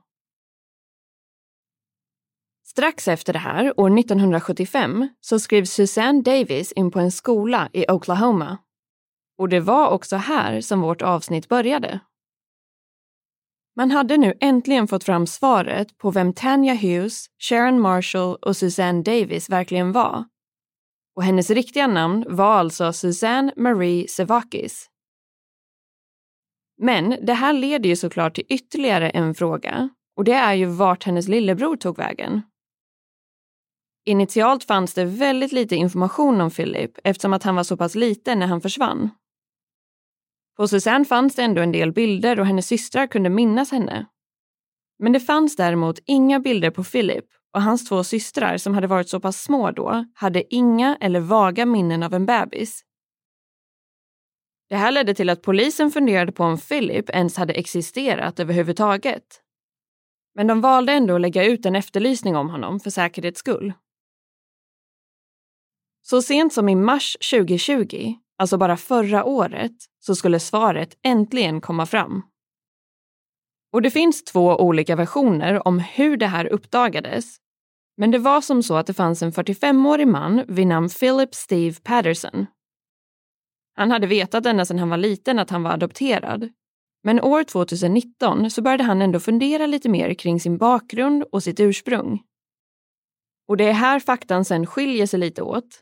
[2.66, 7.86] Strax efter det här, år 1975, så skrevs Suzanne Davis in på en skola i
[7.92, 8.58] Oklahoma.
[9.38, 12.00] Och det var också här som vårt avsnitt började.
[13.76, 19.04] Man hade nu äntligen fått fram svaret på vem Tanya Hughes, Sharon Marshall och Suzanne
[19.04, 20.26] Davis verkligen var.
[21.16, 24.90] Och hennes riktiga namn var alltså Suzanne Marie Sevakis.
[26.78, 31.04] Men det här leder ju såklart till ytterligare en fråga och det är ju vart
[31.04, 32.42] hennes lillebror tog vägen.
[34.06, 38.40] Initialt fanns det väldigt lite information om Philip eftersom att han var så pass liten
[38.40, 39.10] när han försvann.
[40.58, 44.06] På Susanne fanns det ändå en del bilder och hennes systrar kunde minnas henne.
[45.00, 47.26] Men det fanns däremot inga bilder på Philip
[47.56, 51.66] och hans två systrar som hade varit så pass små då hade inga eller vaga
[51.66, 52.84] minnen av en bebis.
[54.70, 59.42] Det här ledde till att polisen funderade på om Philip ens hade existerat överhuvudtaget.
[60.34, 63.74] Men de valde ändå att lägga ut en efterlysning om honom för säkerhets skull.
[66.02, 71.86] Så sent som i mars 2020, alltså bara förra året, så skulle svaret äntligen komma
[71.86, 72.22] fram.
[73.72, 77.45] Och det finns två olika versioner om hur det här uppdagades.
[77.98, 81.76] Men det var som så att det fanns en 45-årig man vid namn Philip Steve
[81.84, 82.46] Patterson.
[83.76, 86.50] Han hade vetat ända sedan han var liten att han var adopterad.
[87.04, 91.60] Men år 2019 så började han ändå fundera lite mer kring sin bakgrund och sitt
[91.60, 92.22] ursprung.
[93.48, 95.82] Och det är här faktan sen skiljer sig lite åt.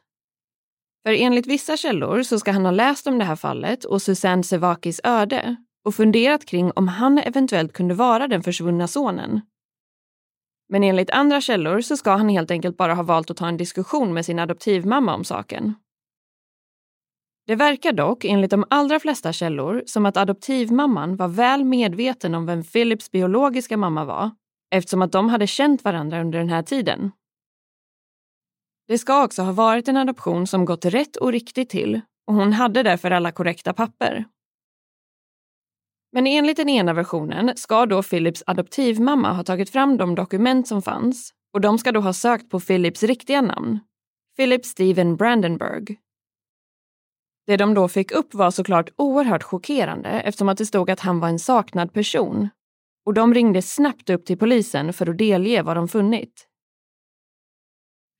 [1.03, 4.43] För enligt vissa källor så ska han ha läst om det här fallet och Susanne
[4.43, 5.55] Sevakis öde
[5.85, 9.41] och funderat kring om han eventuellt kunde vara den försvunna sonen.
[10.69, 13.57] Men enligt andra källor så ska han helt enkelt bara ha valt att ta en
[13.57, 15.73] diskussion med sin adoptivmamma om saken.
[17.47, 22.45] Det verkar dock, enligt de allra flesta källor, som att adoptivmamman var väl medveten om
[22.45, 24.31] vem Philips biologiska mamma var
[24.75, 27.11] eftersom att de hade känt varandra under den här tiden.
[28.87, 32.53] Det ska också ha varit en adoption som gått rätt och riktigt till och hon
[32.53, 34.25] hade därför alla korrekta papper.
[36.15, 40.81] Men enligt den ena versionen ska då Philips adoptivmamma ha tagit fram de dokument som
[40.81, 43.79] fanns och de ska då ha sökt på Philips riktiga namn,
[44.37, 45.99] Philip Steven Brandenburg.
[47.45, 51.19] Det de då fick upp var såklart oerhört chockerande eftersom att det stod att han
[51.19, 52.49] var en saknad person
[53.05, 56.47] och de ringde snabbt upp till polisen för att delge vad de funnit.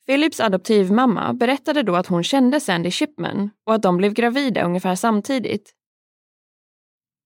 [0.06, 4.96] Philips adoptivmamma berättade då att hon kände Sandy Shipman och att de blev gravida ungefär
[4.96, 5.74] samtidigt.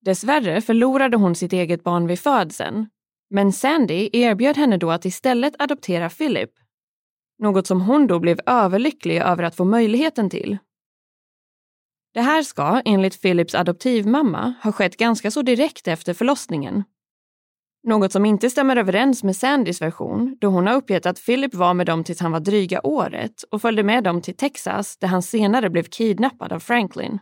[0.08, 2.88] Dessvärre förlorade hon sitt eget barn vid födseln,
[3.30, 6.52] men Sandy erbjöd henne då att istället adoptera Philip.
[7.40, 10.58] Något som hon då blev överlycklig över att få möjligheten till.
[12.14, 16.84] Det här ska, enligt Philips adoptivmamma, ha skett ganska så direkt efter förlossningen
[17.88, 21.74] något som inte stämmer överens med Sandys version då hon har uppgett att Philip var
[21.74, 25.22] med dem tills han var dryga året och följde med dem till Texas där han
[25.22, 27.20] senare blev kidnappad av Franklin.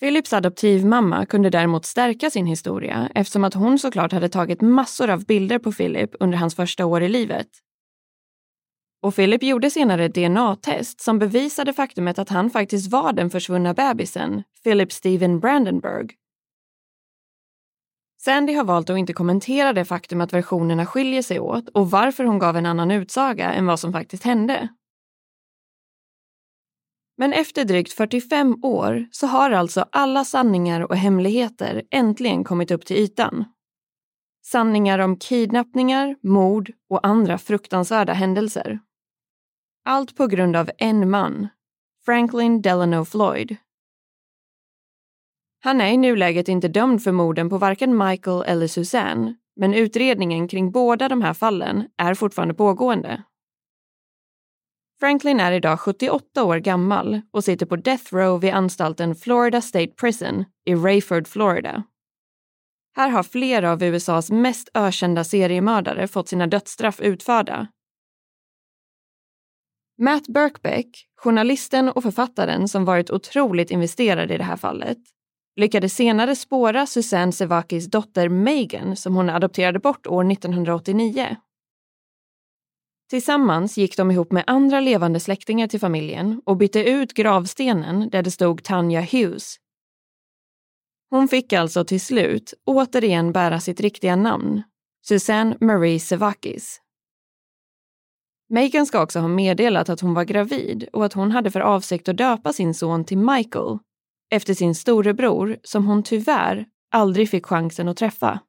[0.00, 5.24] Philips adoptivmamma kunde däremot stärka sin historia eftersom att hon såklart hade tagit massor av
[5.24, 7.48] bilder på Philip under hans första år i livet.
[9.02, 13.74] Och Philip gjorde senare ett DNA-test som bevisade faktumet att han faktiskt var den försvunna
[13.74, 16.16] bebisen, Philip Steven Brandenburg,
[18.22, 22.24] Sandy har valt att inte kommentera det faktum att versionerna skiljer sig åt och varför
[22.24, 24.68] hon gav en annan utsaga än vad som faktiskt hände.
[27.20, 32.86] Men efter drygt 45 år så har alltså alla sanningar och hemligheter äntligen kommit upp
[32.86, 33.44] till ytan.
[34.46, 38.78] Sanningar om kidnappningar, mord och andra fruktansvärda händelser.
[39.84, 41.48] Allt på grund av en man,
[42.04, 43.56] Franklin Delano Floyd,
[45.62, 50.48] han är i nuläget inte dömd för morden på varken Michael eller Suzanne, men utredningen
[50.48, 53.24] kring båda de här fallen är fortfarande pågående.
[55.00, 59.92] Franklin är idag 78 år gammal och sitter på death row vid anstalten Florida State
[60.00, 61.82] Prison i Rayford, Florida.
[62.96, 67.68] Här har flera av USAs mest ökända seriemördare fått sina dödsstraff utförda.
[69.98, 74.98] Matt Birkbeck, journalisten och författaren som varit otroligt investerad i det här fallet,
[75.56, 81.36] lyckades senare spåra Susanne Sevakis dotter Megan som hon adopterade bort år 1989.
[83.10, 88.22] Tillsammans gick de ihop med andra levande släktingar till familjen och bytte ut gravstenen där
[88.22, 89.56] det stod Tanya Hughes.
[91.10, 94.62] Hon fick alltså till slut återigen bära sitt riktiga namn,
[95.06, 96.80] Susanne Marie Sevakis.
[98.48, 102.08] Megan ska också ha meddelat att hon var gravid och att hon hade för avsikt
[102.08, 103.78] att döpa sin son till Michael
[104.30, 108.40] efter sin storebror som hon tyvärr aldrig fick chansen att träffa.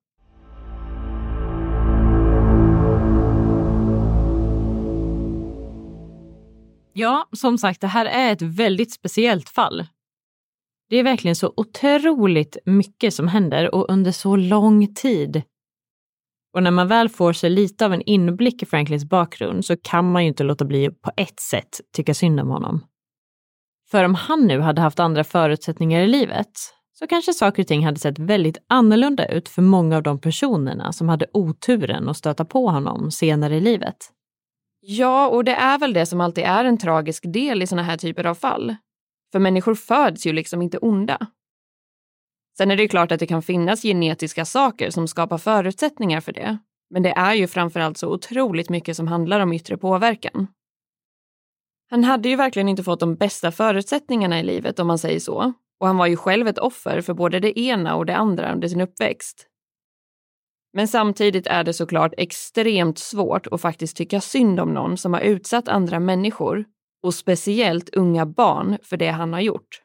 [6.94, 9.86] Ja, som sagt, det här är ett väldigt speciellt fall.
[10.90, 15.42] Det är verkligen så otroligt mycket som händer och under så lång tid.
[16.54, 20.12] Och när man väl får sig lite av en inblick i Franklins bakgrund så kan
[20.12, 22.86] man ju inte låta bli på ett sätt tycka synd om honom.
[23.92, 26.52] För om han nu hade haft andra förutsättningar i livet
[26.94, 30.94] så kanske saker och ting hade sett väldigt annorlunda ut för många av de personerna
[30.94, 33.98] som hade oturen att stöta på honom senare i livet.
[34.84, 37.98] Ja, och det är väl det som alltid är en tragisk del i såna här
[37.98, 38.76] typer av fall.
[39.32, 41.28] För människor föds ju liksom inte onda.
[42.58, 46.32] Sen är det ju klart att det kan finnas genetiska saker som skapar förutsättningar för
[46.32, 46.58] det.
[46.90, 50.48] Men det är ju framförallt så otroligt mycket som handlar om yttre påverkan.
[51.90, 55.54] Han hade ju verkligen inte fått de bästa förutsättningarna i livet om man säger så.
[55.80, 58.68] Och han var ju själv ett offer för både det ena och det andra under
[58.68, 59.48] sin uppväxt.
[60.74, 65.22] Men samtidigt är det såklart extremt svårt att faktiskt tycka synd om någon som har
[65.22, 66.66] utsatt andra människor,
[67.04, 69.82] och speciellt unga barn, för det han har gjort.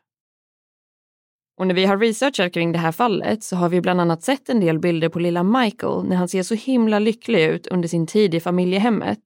[1.59, 4.49] Och när vi har researchat kring det här fallet så har vi bland annat sett
[4.49, 8.07] en del bilder på lilla Michael när han ser så himla lycklig ut under sin
[8.07, 9.18] tid i familjehemmet.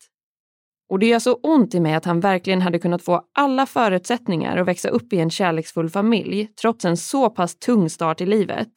[0.90, 4.56] Och det gör så ont i mig att han verkligen hade kunnat få alla förutsättningar
[4.56, 8.68] att växa upp i en kärleksfull familj trots en så pass tung start i livet.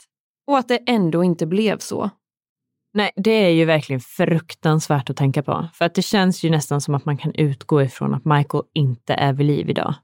[0.48, 2.10] Och att det ändå inte blev så.
[2.96, 5.70] Nej, det är ju verkligen fruktansvärt att tänka på.
[5.74, 9.14] För att det känns ju nästan som att man kan utgå ifrån att Michael inte
[9.14, 9.96] är vid liv idag.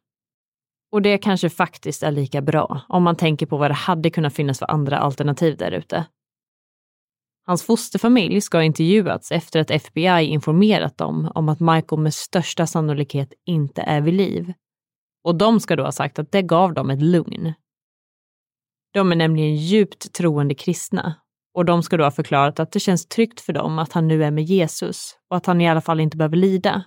[0.91, 4.33] Och det kanske faktiskt är lika bra om man tänker på vad det hade kunnat
[4.33, 6.05] finnas för andra alternativ där ute.
[7.45, 12.67] Hans fosterfamilj ska ha intervjuats efter att FBI informerat dem om att Michael med största
[12.67, 14.53] sannolikhet inte är vid liv.
[15.23, 17.53] Och de ska då ha sagt att det gav dem ett lugn.
[18.93, 21.15] De är nämligen djupt troende kristna
[21.60, 24.24] och de ska då ha förklarat att det känns tryggt för dem att han nu
[24.24, 26.84] är med Jesus och att han i alla fall inte behöver lida.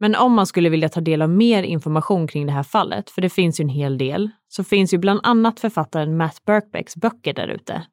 [0.00, 3.22] Men om man skulle vilja ta del av mer information kring det här fallet, för
[3.22, 7.34] det finns ju en hel del, så finns ju bland annat författaren Matt Birkbecks böcker
[7.34, 7.86] där ute.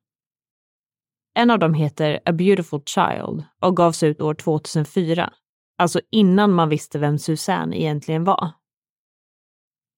[1.36, 5.34] En av dem heter A Beautiful Child och gavs ut år 2004,
[5.78, 8.52] alltså innan man visste vem Suzanne egentligen var.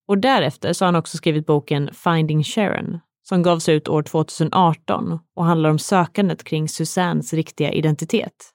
[0.08, 5.18] Och därefter så har han också skrivit boken Finding Sharon, som gavs ut år 2018
[5.36, 8.50] och handlar om sökandet kring Susannes riktiga identitet.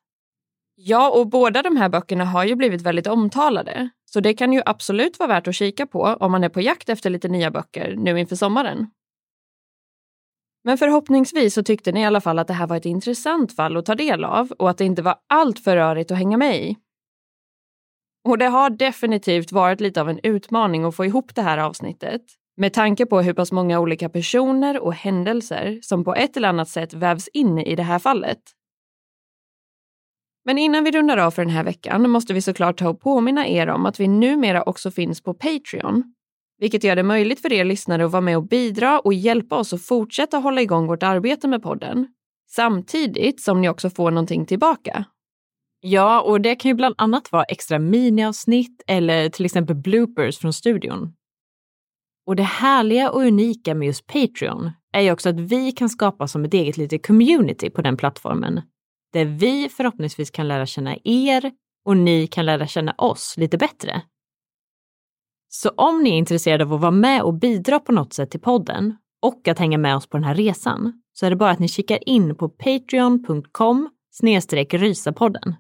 [0.76, 4.62] Ja, och båda de här böckerna har ju blivit väldigt omtalade, så det kan ju
[4.66, 7.96] absolut vara värt att kika på om man är på jakt efter lite nya böcker
[7.98, 8.88] nu inför sommaren.
[10.64, 13.78] Men förhoppningsvis så tyckte ni i alla fall att det här var ett intressant fall
[13.78, 16.56] att ta del av och att det inte var allt för rörigt att hänga med
[16.56, 16.78] i.
[18.24, 22.22] Och det har definitivt varit lite av en utmaning att få ihop det här avsnittet
[22.60, 26.70] med tanke på hur pass många olika personer och händelser som på ett eller annat
[26.70, 28.40] sätt vävs in i det här fallet.
[30.46, 33.48] Men innan vi rundar av för den här veckan måste vi såklart ta och påminna
[33.48, 36.04] er om att vi numera också finns på Patreon,
[36.58, 39.74] vilket gör det möjligt för er lyssnare att vara med och bidra och hjälpa oss
[39.74, 42.08] att fortsätta hålla igång vårt arbete med podden,
[42.50, 45.06] samtidigt som ni också får någonting tillbaka.
[45.82, 50.54] Ja, och det kan ju bland annat vara extra miniavsnitt eller till exempel bloopers från
[50.54, 51.14] studion.
[52.30, 56.28] Och det härliga och unika med just Patreon är ju också att vi kan skapa
[56.28, 58.62] som ett eget litet community på den plattformen
[59.14, 61.52] där vi förhoppningsvis kan lära känna er
[61.86, 64.02] och ni kan lära känna oss lite bättre.
[65.48, 68.42] Så om ni är intresserade av att vara med och bidra på något sätt till
[68.42, 71.60] podden och att hänga med oss på den här resan så är det bara att
[71.60, 73.90] ni kikar in på patreon.com
[74.72, 75.56] rysapodden.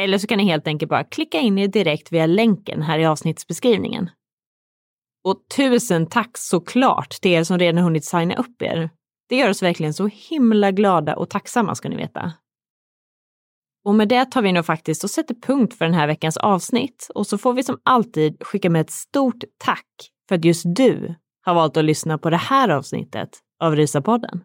[0.00, 3.06] Eller så kan ni helt enkelt bara klicka in er direkt via länken här i
[3.06, 4.10] avsnittsbeskrivningen.
[5.24, 8.90] Och tusen tack såklart till er som redan hunnit signa upp er.
[9.28, 12.32] Det gör oss verkligen så himla glada och tacksamma ska ni veta.
[13.84, 17.08] Och med det tar vi nog faktiskt och sätter punkt för den här veckans avsnitt.
[17.14, 19.86] Och så får vi som alltid skicka med ett stort tack
[20.28, 23.28] för att just du har valt att lyssna på det här avsnittet
[23.62, 24.44] av Rysapodden.